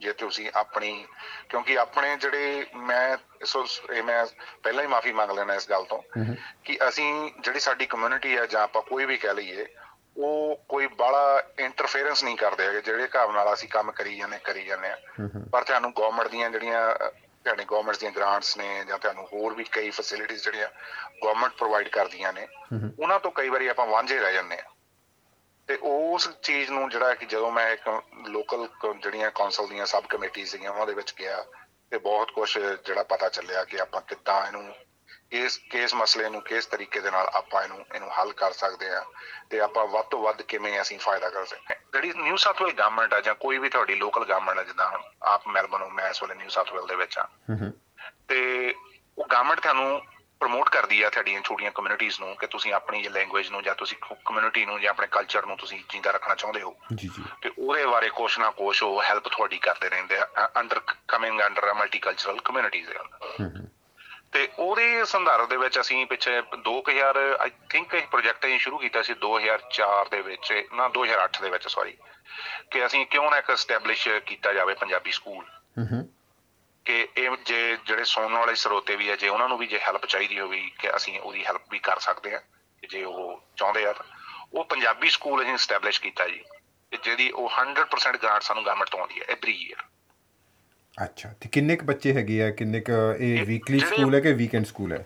ਜੇ 0.00 0.12
ਤੁਸੀਂ 0.12 0.50
ਆਪਣੀ 0.54 1.06
ਕਿਉਂਕਿ 1.48 1.78
ਆਪਣੇ 1.78 2.16
ਜਿਹੜੇ 2.16 2.66
ਮੈਂ 2.76 3.16
ਸੋ 3.44 3.66
ਇਹ 3.92 4.02
ਮੈਂ 4.02 4.26
ਪਹਿਲਾਂ 4.62 4.82
ਹੀ 4.82 4.88
ਮਾਫੀ 4.88 5.12
ਮੰਗ 5.12 5.30
ਲੈਣਾ 5.30 5.54
ਇਸ 5.54 5.70
ਗੱਲ 5.70 5.84
ਤੋਂ 5.84 6.02
ਕਿ 6.64 6.78
ਅਸੀਂ 6.88 7.32
ਜਿਹੜੀ 7.40 7.60
ਸਾਡੀ 7.60 7.86
ਕਮਿਊਨਿਟੀ 7.86 8.36
ਹੈ 8.36 8.46
ਜਾਂ 8.46 8.62
ਆਪਾਂ 8.62 8.82
ਕੋਈ 8.82 9.04
ਵੀ 9.04 9.16
ਕਹਿ 9.16 9.34
ਲਈਏ 9.34 9.66
ਉਹ 10.16 10.64
ਕੋਈ 10.68 10.86
ਬਾਹਲਾ 10.86 11.42
ਇੰਟਰਫੇਰੈਂਸ 11.58 12.24
ਨਹੀਂ 12.24 12.36
ਕਰਦੇ 12.36 12.66
ਹੈਗੇ 12.66 12.80
ਜਿਹੜੇ 12.80 13.02
ਹਿਸਾਬ 13.02 13.30
ਨਾਲ 13.32 13.52
ਅਸੀਂ 13.54 13.68
ਕੰਮ 13.68 13.90
ਕਰੀ 13.90 14.18
ਜਾਂਦੇ 14.18 14.38
ਕਰੀ 14.38 14.64
ਜਾਂਦੇ 14.64 14.90
ਆ 14.90 14.96
ਪਰ 15.52 15.64
ਤੁਹਾਨੂੰ 15.64 15.92
ਗਵਰਨਮੈਂਟ 15.92 16.28
ਦੀਆਂ 16.28 16.50
ਜਿਹੜੀਆਂ 16.50 16.94
ਤੁਹਾਡੀ 17.44 17.64
ਗਵਰਨਮੈਂਟ 17.64 17.98
ਦੀਆਂ 17.98 18.12
ਗ੍ਰਾਂਟਸ 18.12 18.56
ਨੇ 18.56 18.84
ਜਾਂ 18.84 18.98
ਤੁਹਾਨੂੰ 18.98 19.26
ਹੋਰ 19.32 19.54
ਵੀ 19.54 19.64
ਕਈ 19.64 19.90
ਫੈਸਿਲਿਟੀਆਂ 19.90 20.38
ਜਿਹੜੀਆਂ 20.38 20.68
ਗਵਰਨਮੈਂਟ 21.24 21.52
ਪ੍ਰੋਵਾਈਡ 21.52 21.88
ਕਰਦੀਆਂ 21.88 22.32
ਨੇ 22.32 22.46
ਉਹਨਾਂ 22.98 23.20
ਤੋਂ 23.20 23.30
ਕਈ 23.30 23.48
ਵਾਰੀ 23.48 23.66
ਆਪਾਂ 23.66 23.86
ਵਾਂਝੇ 23.86 24.18
ਰਹਿ 24.18 24.32
ਜਾਂਦੇ 24.32 24.58
ਆ 24.58 24.70
ਤੇ 25.68 25.78
ਉਸ 25.82 26.28
ਚੀਜ਼ 26.42 26.70
ਨੂੰ 26.70 26.88
ਜਿਹੜਾ 26.90 27.14
ਕਿ 27.14 27.26
ਜਦੋਂ 27.26 27.50
ਮੈਂ 27.50 27.70
ਇੱਕ 27.70 27.88
ਲੋਕਲ 28.28 28.68
ਜਿਹੜੀਆਂ 29.02 29.30
ਕੌਂਸਲ 29.30 29.68
ਦੀਆਂ 29.68 29.86
ਸਬ 29.86 30.06
ਕਮੇਟੀ 30.06 30.44
ਸੀਗੀਆਂ 30.44 30.70
ਉਹਨਾਂ 30.70 30.86
ਦੇ 30.86 30.94
ਵਿੱਚ 30.94 31.14
ਗਿਆ 31.18 31.44
ਤੇ 31.90 31.98
ਬਹੁਤ 31.98 32.30
ਕੁਝ 32.30 32.58
ਜਿਹੜਾ 32.58 33.02
ਪਤਾ 33.02 33.28
ਚੱਲਿਆ 33.28 33.64
ਕਿ 33.64 33.80
ਆਪਾਂ 33.80 34.00
ਕਿੱਦਾਂ 34.00 34.46
ਇਹਨੂੰ 34.46 34.74
ਇਸ 35.32 35.58
ਕੇਸ 35.70 35.94
ਮਸਲੇ 35.94 36.28
ਨੂੰ 36.28 36.42
ਕਿਸ 36.42 36.66
ਤਰੀਕੇ 36.66 37.00
ਦੇ 37.00 37.10
ਨਾਲ 37.10 37.26
ਆਪਾਂ 37.26 37.62
ਇਹਨੂੰ 37.62 37.84
ਇਹਨੂੰ 37.94 38.10
ਹੱਲ 38.18 38.32
ਕਰ 38.32 38.52
ਸਕਦੇ 38.52 38.90
ਆ 38.90 39.04
ਤੇ 39.50 39.60
ਆਪਾਂ 39.60 39.86
ਵੱਧ 39.86 40.06
ਤੋਂ 40.06 40.22
ਵੱਧ 40.22 40.42
ਕਿਵੇਂ 40.42 40.80
ਅਸੀਂ 40.80 40.98
ਫਾਇਦਾ 40.98 41.30
ਕਰ 41.30 41.46
ਸਕਦੇ 41.46 41.74
ਹਾਂ 41.74 41.76
ਜਿਹੜੀ 41.92 42.12
ਨਿਊ 42.22 42.36
ਸਾਊਥ 42.36 42.62
ਵੇਲ 42.62 42.72
ਗਵਰਨਮੈਂਟ 42.72 43.14
ਆ 43.14 43.20
ਜਾਂ 43.20 43.34
ਕੋਈ 43.34 43.58
ਵੀ 43.58 43.68
ਤੁਹਾਡੀ 43.68 43.94
ਲੋਕਲ 43.94 44.24
ਗਵਰਨਮੈਂਟ 44.24 44.58
ਆ 44.58 44.62
ਜਿੱਦਾਂ 44.62 44.88
ਹੁਣ 44.88 45.02
ਆਪ 45.22 45.48
ਮੈਲਬਨ 45.48 45.82
ਹੋ 45.82 45.88
ਮੈਂ 45.88 46.10
ਇਸ 46.10 46.22
ਵੇਲੇ 46.22 46.34
ਨਿਊ 46.34 46.48
ਸਾਊਥ 46.48 46.72
ਵੇਲ 46.72 46.86
ਦੇ 46.86 46.94
ਵਿੱਚ 46.94 47.18
ਆ 47.18 47.28
ਤੇ 48.28 48.74
ਉਹ 49.18 49.26
ਗਵਰਨਮੈਂਟ 49.26 49.60
ਤੁਹਾਨੂੰ 49.60 50.02
ਪ੍ਰਮੋਟ 50.40 50.68
ਕਰਦੀ 50.68 51.02
ਆ 51.02 51.10
ਤੁਹਾਡੀਆਂ 51.10 51.40
ਛੋਟੀਆਂ 51.42 51.70
ਕਮਿਊਨਿਟੀਆਂ 51.70 52.26
ਨੂੰ 52.26 52.36
ਕਿ 52.36 52.46
ਤੁਸੀਂ 52.46 52.72
ਆਪਣੀ 52.72 53.08
ਲੈਂਗੁਏਜ 53.08 53.50
ਨੂੰ 53.50 53.62
ਜਾਂ 53.62 53.74
ਤੁਸੀਂ 53.74 53.98
ਕਮਿਊਨਿਟੀ 54.24 54.64
ਨੂੰ 54.66 54.80
ਜਾਂ 54.80 54.90
ਆਪਣੇ 54.90 55.06
ਕਲਚਰ 55.06 55.46
ਨੂੰ 55.46 55.56
ਤੁਸੀਂ 55.56 55.82
ਜਿੰਦਾ 55.90 56.10
ਰੱਖਣਾ 56.10 56.34
ਚਾਹੁੰਦੇ 56.34 56.62
ਹੋ। 56.62 56.76
ਜੀ 56.94 57.08
ਜੀ। 57.08 57.24
ਤੇ 57.42 57.50
ਉਹਦੇ 57.58 57.86
ਬਾਰੇ 57.86 58.08
ਕੁਛ 58.10 58.38
ਨਾ 58.38 58.50
ਕੁਛ 58.50 58.82
ਉਹ 58.82 59.02
ਹੈਲਪ 59.02 59.28
ਤੁਹਾਡੀ 59.28 59.58
ਕਰਦੇ 59.58 59.88
ਰਹਿੰਦੇ 59.88 60.18
ਆ 60.18 60.48
under 60.56 60.80
coming 61.08 61.40
under 61.40 61.74
multicultural 61.74 62.40
communities 62.40 62.90
ਅੰਦਰ। 62.90 63.66
ਤੇ 64.32 64.48
ਉਹਦੇ 64.58 65.04
ਸੰਦਰਭ 65.04 65.48
ਦੇ 65.48 65.56
ਵਿੱਚ 65.56 65.80
ਅਸੀਂ 65.80 66.06
ਪਿੱਛੇ 66.06 66.42
2000 66.68 67.18
ਆਈ 67.40 67.50
ਥਿੰਕ 67.70 67.94
ਇਹ 67.94 68.06
ਪ੍ਰੋਜੈਕਟ 68.06 68.46
ਅਸੀਂ 68.46 68.58
ਸ਼ੁਰੂ 68.58 68.78
ਕੀਤਾ 68.78 69.02
ਸੀ 69.02 69.12
2004 69.12 70.08
ਦੇ 70.10 70.20
ਵਿੱਚ 70.20 70.64
ਨਾ 70.72 70.90
2008 70.98 71.42
ਦੇ 71.42 71.50
ਵਿੱਚ 71.50 71.68
ਸੌਰੀ 71.68 71.96
ਕਿ 72.70 72.86
ਅਸੀਂ 72.86 73.06
ਕਿਉਂ 73.06 73.30
ਨਾ 73.30 73.38
ਇੱਕ 73.38 73.50
ਐਸਟੈਬਲਿਸ਼ 73.50 74.08
ਕੀਤਾ 74.08 74.52
ਜਾਵੇ 74.52 74.74
ਪੰਜਾਬੀ 74.74 75.12
ਸਕੂਲ। 75.12 75.44
ਹੂੰ 75.78 75.86
ਹੂੰ 75.92 76.08
ਕਿ 76.84 77.08
ਇਹ 77.16 77.30
ਜੇ 77.44 77.76
ਜਿਹੜੇ 77.86 78.04
ਸੁਣਨ 78.04 78.32
ਵਾਲੇ 78.32 78.54
ਸਰੋਤੇ 78.54 78.96
ਵੀ 78.96 79.10
ਆ 79.10 79.16
ਜੇ 79.16 79.28
ਉਹਨਾਂ 79.28 79.48
ਨੂੰ 79.48 79.58
ਵੀ 79.58 79.66
ਜੇ 79.66 79.78
ਹੈਲਪ 79.78 80.06
ਚਾਹੀਦੀ 80.06 80.40
ਹੋਵੇ 80.40 80.70
ਕਿ 80.78 80.96
ਅਸੀਂ 80.96 81.20
ਉਹਦੀ 81.20 81.44
ਹੈਲਪ 81.44 81.62
ਵੀ 81.70 81.78
ਕਰ 81.78 81.98
ਸਕਦੇ 81.98 82.34
ਆ 82.34 82.40
ਜੇ 82.88 83.04
ਉਹ 83.04 83.42
ਚਾਹੁੰਦੇ 83.56 83.86
ਆ 83.86 83.94
ਉਹ 84.52 84.64
ਪੰਜਾਬੀ 84.64 85.10
ਸਕੂਲ 85.10 85.42
ਅਸੀਂ 85.42 85.56
ਸਟੈਬਲਿਸ਼ 85.56 86.00
ਕੀਤਾ 86.00 86.28
ਜੀ 86.28 86.44
ਤੇ 86.90 86.98
ਜਿਹਦੀ 87.02 87.30
ਉਹ 87.30 87.50
100% 87.60 88.16
ਗ੍ਰਾਂਟ 88.22 88.42
ਸਾਨੂੰ 88.42 88.64
ਗਵਰਨਮੈਂਟ 88.64 88.88
ਤੋਂ 88.88 89.00
ਆਉਂਦੀ 89.00 89.20
ਹੈ 89.20 89.24
ਐਵਰੀ 89.28 89.52
ਈਅਰ 89.52 89.82
ਅੱਛਾ 90.98 91.28
ਤੇ 91.40 91.48
ਕਿੰਨੇ 91.48 91.76
ਕੁ 91.76 91.86
ਬੱਚੇ 91.86 92.12
ਹੈਗੇ 92.12 92.42
ਆ? 92.42 92.50
ਕਿੰਨੇ 92.50 92.80
ਕੁ 92.80 92.92
ਇਹ 93.20 93.44
ਵੀਕਲੀ 93.46 93.78
ਸਕੂਲ 93.78 94.14
ਹੈ 94.14 94.20
ਕਿ 94.20 94.32
ਵੀਕਐਂਡ 94.32 94.64
ਸਕੂਲ 94.66 94.92
ਹੈ? 94.92 95.04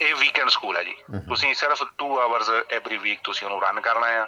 ਇਹ 0.00 0.14
ਵੀਕਐਂਡ 0.14 0.48
ਸਕੂਲ 0.48 0.76
ਹੈ 0.76 0.82
ਜੀ। 0.82 0.94
ਤੁਸੀਂ 1.28 1.54
ਸਿਰਫ 1.54 1.82
2 2.04 2.06
ਆਵਰਸ 2.20 2.50
ਐਵਰੀ 2.50 2.96
ਵੀਕ 2.96 3.20
ਤੁਸੀਂ 3.24 3.46
ਉਹਨੂੰ 3.46 3.62
ਰਨ 3.62 3.80
ਕਰਨਾ 3.80 4.06
ਆ। 4.22 4.26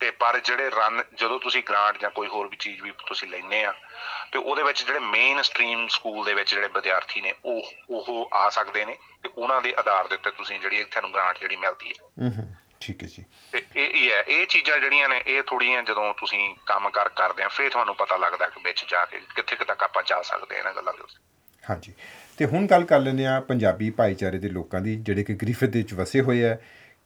ਤੇ 0.00 0.10
ਪਰ 0.10 0.40
ਜਿਹੜੇ 0.40 0.70
ਰਨ 0.70 1.02
ਜਦੋਂ 1.18 1.38
ਤੁਸੀਂ 1.40 1.62
ਗ੍ਰਾਂਟ 1.68 2.00
ਜਾਂ 2.00 2.10
ਕੋਈ 2.10 2.28
ਹੋਰ 2.28 2.48
ਵੀ 2.48 2.56
ਚੀਜ਼ 2.56 2.82
ਵੀ 2.82 2.92
ਤੁਸੀਂ 3.06 3.28
ਲੈਨੇ 3.28 3.64
ਆ 3.64 3.72
ਤੇ 4.32 4.38
ਉਹਦੇ 4.38 4.62
ਵਿੱਚ 4.62 4.84
ਜਿਹੜੇ 4.84 4.98
ਮੇਨ 4.98 5.42
ਸਟਰੀਮ 5.42 5.86
ਸਕੂਲ 5.88 6.24
ਦੇ 6.24 6.34
ਵਿੱਚ 6.34 6.50
ਜਿਹੜੇ 6.50 6.68
ਵਿਦਿਆਰਥੀ 6.68 7.20
ਨੇ 7.20 7.34
ਉਹ 7.44 7.72
ਉਹ 7.90 8.28
ਆ 8.32 8.48
ਸਕਦੇ 8.50 8.84
ਨੇ। 8.84 8.96
ਤੇ 9.22 9.28
ਉਹਨਾਂ 9.38 9.62
ਦੇ 9.62 9.74
ਆਧਾਰ 9.78 10.08
ਦੇ 10.08 10.14
ਉੱਤੇ 10.14 10.30
ਤੁਸੀਂ 10.30 10.60
ਜਿਹੜੀ 10.60 10.84
ਤੁਹਾਨੂੰ 10.84 11.12
ਗ੍ਰਾਂਟ 11.12 11.38
ਜਿਹੜੀ 11.38 11.56
ਮਿਲਦੀ 11.56 11.88
ਹੈ। 11.88 12.22
ਹੂੰ 12.22 12.32
ਹੂੰ 12.38 12.54
ਠੀਕ 12.86 13.02
ਹੈ 13.02 13.08
ਜੀ। 13.08 13.24
ਤੇ 13.52 13.62
ਇਹ 13.76 13.90
ਇਹ 13.90 14.10
ਹੈ 14.12 14.20
ਇਹ 14.28 14.46
ਚੀਜ਼ਾਂ 14.46 14.78
ਜਿਹੜੀਆਂ 14.78 15.08
ਨੇ 15.08 15.20
ਇਹ 15.26 15.42
ਥੋੜੀਆਂ 15.42 15.82
ਜਦੋਂ 15.82 16.12
ਤੁਸੀਂ 16.14 16.54
ਕੰਮ 16.66 16.88
ਕਰ 16.90 17.08
ਕਰਦੇ 17.08 17.42
ਆ 17.42 17.48
ਫਿਰ 17.48 17.70
ਤੁਹਾਨੂੰ 17.70 17.94
ਪਤਾ 17.94 18.16
ਲੱਗਦਾ 18.16 18.48
ਕਿ 18.48 18.60
ਵਿੱਚ 18.64 18.84
ਜਾ 18.88 19.04
ਕੇ 19.04 19.20
ਕਿੱਥੇ 19.34 19.56
ਤੱਕ 19.64 19.82
ਆਪਾਂ 19.82 20.02
ਜਾ 20.06 20.22
ਸਕਦੇ 20.22 20.54
ਆ 20.54 20.58
ਇਹਨਾਂ 20.58 20.74
ਗੱਲਾਂ 20.74 20.92
ਦੇ 20.92 21.02
ਉੱਤੇ 21.02 21.24
ਹਾਂਜੀ। 21.70 21.92
ਤੇ 22.38 22.44
ਹੁਣ 22.44 22.66
ਗੱਲ 22.66 22.84
ਕਰ 22.84 23.00
ਲੈਂਦੇ 23.00 23.26
ਆ 23.26 23.40
ਪੰਜਾਬੀ 23.40 23.90
ਭਾਈਚਾਰੇ 23.90 24.38
ਦੇ 24.38 24.48
ਲੋਕਾਂ 24.48 24.80
ਦੀ 24.80 24.96
ਜਿਹੜੇ 24.96 25.24
ਕਿ 25.24 25.34
ਗ੍ਰਿਫਤ 25.34 25.64
ਦੇ 25.64 25.78
ਵਿੱਚ 25.78 25.94
ਵਸੇ 25.94 26.20
ਹੋਏ 26.20 26.42
ਆ। 26.44 26.56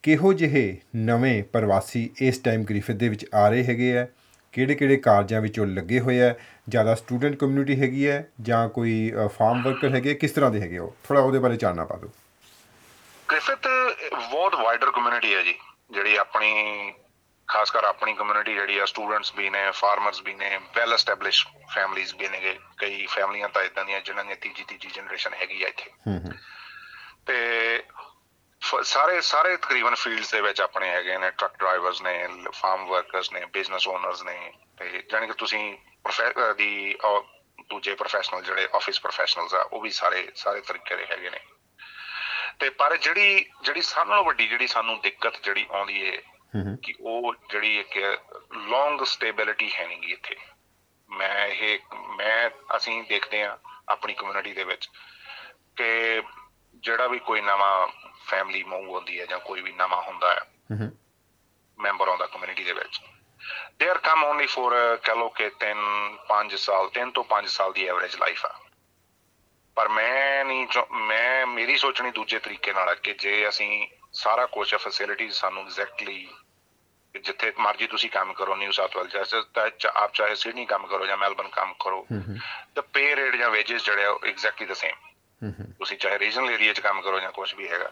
ਕਿਹੋ 0.02 0.32
ਜਿਹੇ 0.32 0.62
ਨਵੇਂ 0.96 1.42
ਪ੍ਰਵਾਸੀ 1.44 2.10
ਇਸ 2.20 2.38
ਟਾਈਮ 2.38 2.64
ਗ੍ਰਿਫਤ 2.64 2.94
ਦੇ 2.94 3.08
ਵਿੱਚ 3.08 3.26
ਆ 3.34 3.48
ਰਹੇ 3.48 3.64
ਹੈਗੇ 3.64 3.96
ਆ? 3.98 4.06
ਕਿਹੜੇ 4.52 4.74
ਕਿਹੜੇ 4.74 4.96
ਕਾਰਜਾਂ 4.96 5.40
ਵਿੱਚ 5.40 5.58
ਉਹ 5.60 5.66
ਲੱਗੇ 5.66 6.00
ਹੋਏ 6.00 6.20
ਆ? 6.22 6.34
ਜ਼ਿਆਦਾ 6.68 6.94
ਸਟੂਡੈਂਟ 6.94 7.36
ਕਮਿਊਨਿਟੀ 7.36 7.80
ਹੈਗੀ 7.80 8.08
ਹੈ 8.08 8.28
ਜਾਂ 8.40 8.68
ਕੋਈ 8.68 9.12
ਫਾਰਮ 9.38 9.62
ਵਰਕਰ 9.62 9.90
ਹੈਗੇ? 9.90 10.14
ਕਿਸ 10.14 10.30
ਤਰ੍ਹਾਂ 10.30 10.50
ਦੇ 10.50 10.60
ਹੈਗੇ 10.60 10.78
ਉਹ? 10.78 10.96
ਥੋੜਾ 11.04 11.20
ਉਹਦੇ 11.20 11.38
ਬਾਰੇ 11.38 11.56
ਜਾਣਨਾ 11.56 11.84
ਪਾ 11.84 11.96
ਦਿਓ। 11.96 12.10
ਗ੍ਰਿਫਿਥ 13.30 13.68
ਬਹੁਤ 14.30 14.54
ਵਾਈਡਰ 14.54 14.90
ਕਮਿਊਨਿਟੀ 14.90 15.34
ਹੈ 15.34 15.42
ਜੀ। 15.42 15.54
ਜਿਹੜੀ 15.90 16.16
ਆਪਣੀ 16.16 16.94
ਖਾਸ 17.48 17.70
ਕਰ 17.70 17.84
ਆਪਣੀ 17.84 18.12
ਕਮਿਊਨਿਟੀ 18.14 18.54
ਜਿਹੜੀ 18.54 18.78
ਆ 18.78 18.84
ਸਟੂਡੈਂਟਸ 18.86 19.32
ਵੀ 19.34 19.48
ਨੇ 19.50 19.70
ਫਾਰਮਰਸ 19.70 20.20
ਵੀ 20.22 20.34
ਨੇ 20.34 20.58
ਵੈਲ 20.76 20.92
ਐਸਟੈਬਲਿਸ਼ 20.92 21.46
ਫੈਮਲੀਆਂ 21.74 22.18
ਵੀ 22.18 22.28
ਨੇਗੇ। 22.28 22.58
ਕਈ 22.78 23.06
ਫੈਮਲੀਆਂ 23.06 23.48
ਤਾਂ 23.48 23.62
ਇਦਾਂ 23.62 23.84
ਦੀਆਂ 23.84 24.00
ਜਿਨ੍ਹਾਂ 24.00 24.24
ਦੀ 24.24 24.34
ਤੀਜੀ 24.34 24.64
ਤੀਜੀ 24.64 24.88
ਜਨਰੇਸ਼ਨ 24.88 25.34
ਹੈਗੀ 25.34 25.62
ਆ 25.62 25.68
ਇੱਥੇ। 25.68 25.90
ਤੇ 27.26 27.82
ਸਾਰੇ 28.82 29.20
ਸਾਰੇ 29.20 29.56
ਤਕਰੀਬਨ 29.56 29.94
ਫੀਲਡਸ 29.94 30.30
ਦੇ 30.30 30.40
ਵਿੱਚ 30.40 30.60
ਆਪਣੇ 30.60 30.90
ਹੈਗੇ 30.90 31.18
ਨੇ 31.18 31.30
ਟਰੱਕ 31.30 31.56
ਡਰਾਈਵਰਸ 31.58 32.02
ਨੇ 32.02 32.28
ਫਾਰਮ 32.52 32.86
ਵਰਕਰਸ 32.86 33.32
ਨੇ 33.32 33.44
ਬਿਜ਼ਨਸ 33.44 33.88
ਓਨਰਸ 33.88 34.22
ਨੇ। 34.22 34.52
ਤੇ 34.78 35.02
ਜਾਣੀ 35.10 35.26
ਕਿ 35.26 35.32
ਤੁਸੀਂ 35.32 35.78
ਦੀ 36.56 36.96
ਦੂਜੇ 37.70 37.94
ਪ੍ਰੋਫੈਸ਼ਨਲ 37.94 38.42
ਜਿਹੜੇ 38.42 38.68
ਆਫਿਸ 38.74 39.00
ਪ੍ਰੋਫੈਸ਼ਨਲਸ 39.00 39.54
ਆ 39.54 39.62
ਉਹ 39.62 39.80
ਵੀ 39.80 39.90
ਸਾਰੇ 39.90 40.28
ਸਾਰੇ 40.36 40.60
ਤਰੀਕੇ 40.60 40.96
ਦੇ 40.96 41.06
ਹੈਗੇ 41.06 41.30
ਨੇ। 41.30 41.40
ਤੇ 42.60 42.70
ਪਰ 42.70 42.96
ਜਿਹੜੀ 42.96 43.46
ਜਿਹੜੀ 43.62 43.82
ਸਾਰਿਆਂ 43.82 44.06
ਨਾਲੋਂ 44.06 44.24
ਵੱਡੀ 44.24 44.48
ਜਿਹੜੀ 44.48 44.66
ਸਾਨੂੰ 44.66 45.00
ਦਿੱਕਤ 45.00 45.42
ਜਿਹੜੀ 45.42 45.66
ਆਉਂਦੀ 45.70 46.00
ਏ 46.00 46.22
ਕਿ 46.82 46.94
ਉਹ 47.00 47.34
ਜਿਹੜੀ 47.50 47.80
ਇੱਕ 47.80 48.20
ਲੌਂਗ 48.52 49.04
ਸਟੇਬਿਲਿਟੀ 49.04 49.74
ਹੈ 49.74 49.86
ਨਹੀਂਗੀ 49.86 50.12
ਇੱਥੇ। 50.12 50.36
ਮੈਂ 51.10 51.46
ਇਹ 51.46 51.78
ਮੈਂ 52.16 52.50
ਅਸੀਂ 52.76 53.02
ਦੇਖਦੇ 53.02 53.42
ਆ 53.42 53.58
ਆਪਣੀ 53.88 54.14
ਕਮਿਊਨਿਟੀ 54.14 54.52
ਦੇ 54.52 54.64
ਵਿੱਚ 54.64 54.90
ਕਿ 55.76 56.22
ਜਿਹੜਾ 56.74 57.06
ਵੀ 57.06 57.18
ਕੋਈ 57.18 57.40
ਨਵਾਂ 57.40 57.88
ਫੈਮਿਲੀ 58.26 58.62
ਮੂਵ 58.62 58.88
ਹੁੰਦੀ 58.88 59.20
ਹੈ 59.20 59.26
ਜਾਂ 59.26 59.38
ਕੋਈ 59.38 59.62
ਵੀ 59.62 59.72
ਨਵਾਂ 59.72 60.02
ਹੁੰਦਾ 60.02 60.46
ਹੂੰ 60.72 60.98
ਮੈਂਬਰ 61.78 62.08
ਆਉਂਦਾ 62.08 62.26
ਕਮਿਊਨਿਟੀ 62.26 62.64
ਦੇ 62.64 62.72
ਵਿੱਚ। 62.72 63.00
They 63.78 63.88
are 63.88 63.98
come 63.98 64.24
only 64.24 64.46
for 64.46 64.96
ਕਹ 65.02 65.12
ਲੋ 65.12 65.28
ਕਿ 65.28 65.50
3 65.60 65.80
5 66.28 66.56
ਸਾਲ 66.56 66.90
3 67.00 67.10
ਤੋਂ 67.10 67.24
5 67.24 67.46
ਸਾਲ 67.46 67.72
ਦੀ 67.72 67.86
ਐਵਰੇਜ 67.86 68.16
ਲਾਈਫ 68.16 68.46
ਆ। 68.46 68.60
ਪਰ 69.80 69.88
ਮੈਂ 69.88 70.44
ਨਹੀਂ 70.44 70.66
ਚਾਹੁੰ- 70.66 70.98
ਮੈਂ 71.00 71.46
ਮੇਰੀ 71.46 71.76
ਸੋਚਣੀ 71.76 72.10
ਦੂਜੇ 72.10 72.38
ਤਰੀਕੇ 72.38 72.72
ਨਾਲ 72.72 72.88
ਹੈ 72.88 72.94
ਕਿ 72.94 73.12
ਜੇ 73.12 73.48
ਅਸੀਂ 73.48 73.86
ਸਾਰਾ 74.12 74.46
ਕੁਝ 74.46 74.74
ਫੈਸਿਲਿਟੀਜ਼ 74.74 75.32
ਸਾਨੂੰ 75.34 75.62
ਐਗਜ਼ੈਕਟਲੀ 75.62 76.28
ਜਿੱਥੇ 77.14 77.52
ਮਰਜ਼ੀ 77.58 77.86
ਤੁਸੀਂ 77.86 78.10
ਕੰਮ 78.10 78.32
ਕਰੋ 78.32 78.56
ਨਿਊ 78.56 78.70
ਸਾਊਥ 78.70 78.96
ਵੇਲ 78.96 79.42
ਤਾਂ 79.54 79.70
ਆਪ 79.94 80.12
ਚਾਹੇ 80.12 80.34
ਸਿਡਨੀ 80.34 80.64
ਕੰਮ 80.66 80.86
ਕਰੋ 80.86 81.06
ਜਾਂ 81.06 81.16
ਮੈਲਬਨ 81.16 81.48
ਕੰਮ 81.48 81.72
ਕਰੋ 81.80 82.06
ਤਾਂ 82.74 82.82
ਪੇ 82.82 83.16
ਰੇਟ 83.16 83.36
ਜਾਂ 83.36 83.50
ਵੇजेस 83.50 83.84
ਜਿਹੜੇ 83.84 84.04
ਆ 84.04 84.18
ਐਗਜ਼ੈਕਟਲੀ 84.26 84.66
ਦ 84.66 84.72
ਸੇਮ 84.72 84.96
ਤੁਸੀਂ 85.78 85.98
ਚਾਹੇ 85.98 86.18
ਰੀਜਨਲ 86.18 86.50
ਏਰੀਆ 86.50 86.72
'ਚ 86.72 86.80
ਕੰਮ 86.80 87.00
ਕਰੋ 87.00 87.20
ਜਾਂ 87.20 87.32
ਕੁਝ 87.32 87.54
ਵੀ 87.54 87.68
ਹੈਗਾ। 87.68 87.90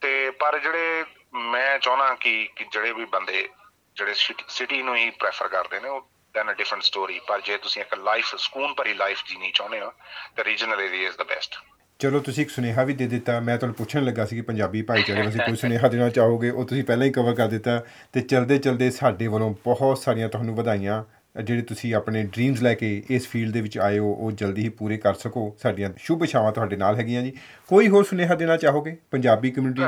ਤੇ 0.00 0.30
ਪਰ 0.30 0.58
ਜਿਹੜੇ 0.58 1.04
ਮੈਂ 1.32 1.78
ਚਾਹਣਾ 1.78 2.14
ਕਿ 2.14 2.48
ਜਿਹੜੇ 2.72 2.92
ਵੀ 2.92 3.04
ਬੰਦੇ 3.04 3.48
ਜਿਹੜੇ 3.96 4.14
ਸਿਟੀ 4.48 4.82
ਨੂੰ 4.82 4.96
ਹੀ 4.96 5.10
ਪ੍ਰੈਫਰ 5.10 5.48
ਕਰਦੇ 5.48 5.80
ਨੇ 5.80 5.88
ਉਹ 5.88 6.10
ਦੈਨ 6.34 6.50
ਅ 6.50 6.54
ਡਿਫਰੈਂਟ 6.54 6.82
ਸਟੋਰੀ 6.82 7.20
ਪਰ 7.28 7.40
ਜੇ 7.40 7.56
ਤੁਸੀਂ 7.58 7.82
ਇੱਕ 7.82 7.94
ਲਾਈਫ 7.94 8.34
ਸਕੂਨ 8.36 8.74
ਭਰੀ 8.74 8.94
ਲਾਈਫ 8.94 9.22
ਜੀਣੀ 9.28 9.50
ਚਾਹੁੰਦੇ 9.54 9.80
ਹੋ 9.80 9.90
ਤਾਂ 10.36 10.44
regional 10.44 10.80
area 10.80 11.08
is 11.08 11.16
the 11.16 11.22
best 11.22 11.58
ਚਲੋ 11.98 12.20
ਤੁਸੀਂ 12.20 12.42
ਇੱਕ 12.44 12.50
ਸੁਨੇਹਾ 12.50 12.82
ਵੀ 12.84 12.92
ਦੇ 12.94 13.06
ਦਿੱਤਾ। 13.06 13.38
ਮੈਂ 13.40 13.56
ਤੁਹਾਨੂੰ 13.58 13.74
ਪੁੱਛਣ 13.74 14.04
ਲੱਗਾ 14.04 14.24
ਸੀ 14.26 14.36
ਕਿ 14.36 14.42
ਪੰਜਾਬੀ 14.42 14.82
ਭਾਈਚਾਰੇ 14.82 15.22
ਵਾਸਤੇ 15.22 15.38
ਕੋਈ 15.38 15.56
ਸੁਨੇਹਾ 15.56 15.88
ਦੇਣਾ 15.88 16.08
ਚਾਹੋਗੇ? 16.08 16.50
ਉਹ 16.50 16.64
ਤੁਸੀਂ 16.64 16.84
ਪਹਿਲਾਂ 16.84 17.06
ਹੀ 17.06 17.12
ਕਵਰ 17.12 17.34
ਕਰ 17.34 17.48
ਦਿੱਤਾ 17.48 17.82
ਤੇ 18.12 18.20
ਚਲਦੇ 18.20 18.58
ਚਲਦੇ 18.58 18.90
ਸਾਡੇ 18.90 19.26
ਵੱਲੋਂ 19.26 19.50
ਬਹੁਤ 19.64 19.98
ਸਾਰੀਆਂ 19.98 20.28
ਤੁਹਾਨੂੰ 20.28 20.54
ਵਧਾਈਆਂ 20.56 21.02
ਜਿਹੜੇ 21.42 21.62
ਤੁਸੀਂ 21.62 21.94
ਆਪਣੇ 21.94 22.22
ਡ੍ਰੀਮਸ 22.22 22.62
ਲੈ 22.62 22.74
ਕੇ 22.74 23.02
ਇਸ 23.10 23.28
ਫੀਲਡ 23.28 23.52
ਦੇ 23.52 23.60
ਵਿੱਚ 23.60 23.78
ਆਏ 23.78 23.98
ਹੋ 23.98 24.12
ਉਹ 24.14 24.30
ਜਲਦੀ 24.32 24.62
ਹੀ 24.64 24.68
ਪੂਰੇ 24.68 24.96
ਕਰ 24.96 25.14
ਸਕੋ। 25.14 25.56
ਸਾਡੀਆਂ 25.62 25.90
ਸ਼ੁਭ 25.98 26.22
ਇਛਾਵਾਂ 26.22 26.52
ਤੁਹਾਡੇ 26.52 26.76
ਨਾਲ 26.76 26.96
ਹੈਗੀਆਂ 26.96 27.22
ਜੀ। 27.22 27.32
ਕੋਈ 27.68 27.88
ਹੋਰ 27.88 28.04
ਸੁਨੇਹਾ 28.04 28.34
ਦੇਣਾ 28.34 28.56
ਚਾਹੋਗੇ 28.56 28.96
ਪੰਜਾਬੀ 29.10 29.50
ਕਮਿਊਨਿਟੀ 29.50 29.82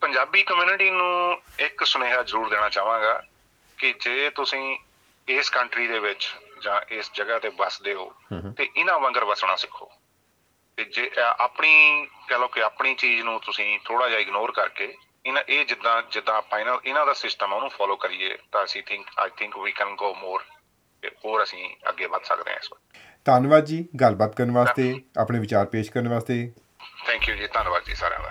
ਪੰਜਾਬੀ 0.00 0.42
ਕਮਿਊਨਿਟੀ 0.42 0.90
ਨੂੰ 0.90 1.40
ਇੱਕ 1.58 1.84
ਸੁਨੇਹਾ 1.84 2.22
ਜ਼ਰੂਰ 2.22 2.48
ਦੇਣਾ 2.50 2.68
ਚਾਹਾਂਗਾ 2.68 3.22
ਕਿ 3.78 3.94
ਜੇ 4.00 4.30
ਤੁਸੀਂ 4.30 4.76
ਇਸ 5.28 5.50
ਕੰਟਰੀ 5.50 5.86
ਦੇ 5.86 5.98
ਵਿੱਚ 5.98 6.28
ਜਾਂ 6.62 6.80
ਇਸ 6.90 7.10
ਜਗ੍ਹਾ 7.14 7.38
ਤੇ 7.38 7.48
ਵੱਸਦੇ 7.48 7.94
ਹੋ 7.94 8.12
ਤੇ 8.58 8.68
ਇਹਨਾਂ 8.76 8.98
ਵਾਂਗਰ 8.98 9.24
ਵਸਣਾ 9.24 9.56
ਸਿੱਖੋ। 9.56 9.90
ਤੇ 10.76 10.84
ਜੇ 10.84 11.10
ਆਪਣੀ 11.38 12.06
ਕਹ 12.28 12.34
ਲਓ 12.34 12.48
ਕਿ 12.48 12.62
ਆਪਣੀ 12.62 12.94
ਚੀਜ਼ 12.94 13.22
ਨੂੰ 13.22 13.40
ਤੁਸੀਂ 13.40 13.78
ਥੋੜਾ 13.84 14.08
ਜਿਹਾ 14.08 14.20
ਇਗਨੋਰ 14.20 14.52
ਕਰਕੇ 14.52 14.94
ਇਹਨਾਂ 15.26 15.42
ਇਹ 15.48 15.64
ਜਿੱਦਾਂ 15.66 16.02
ਜਿੱਦਾਂ 16.12 16.34
ਆਪਾਂ 16.34 16.58
ਇਹਨਾਂ 16.60 16.76
ਇਹਨਾਂ 16.84 17.06
ਦਾ 17.06 17.12
ਸਿਸਟਮ 17.12 17.52
ਉਹਨੂੰ 17.52 17.70
ਫੋਲੋ 17.70 17.96
ਕਰੀਏ 17.96 18.36
ਤਾਂ 18.52 18.64
ਅਸੀਂ 18.64 18.82
think 18.82 19.06
I 19.18 19.30
think 19.36 19.58
we 19.58 19.72
can 19.72 19.94
go 19.96 20.14
more 20.14 20.44
ਹੋਰ 21.24 21.42
ਅਸੀਂ 21.42 21.68
ਅੱਗੇ 21.88 22.06
ਵੱਧ 22.06 22.22
ਸਕਦੇ 22.22 22.50
ਹਾਂ 22.50 22.58
ਇਸ 22.58 22.68
ਵਾਰ। 22.72 23.00
ਧੰਨਵਾਦ 23.24 23.64
ਜੀ 23.64 23.88
ਗੱਲਬਾਤ 24.00 24.36
ਕਰਨ 24.36 24.50
ਵਾਸਤੇ 24.50 24.94
ਆਪਣੇ 25.18 25.38
ਵਿਚਾਰ 25.38 25.66
ਪੇਸ਼ 25.66 25.90
ਕਰਨ 25.90 26.08
ਵਾਸਤੇ। 26.08 26.52
ਥੈਂਕ 27.06 27.28
ਯੂ 27.28 27.34
ਜੀ 27.36 27.46
ਧੰਨਵਾਦ 27.46 27.84
ਜੀ 27.84 27.94
ਸਾਰਿਆਂ 27.94 28.20
ਦਾ। 28.20 28.30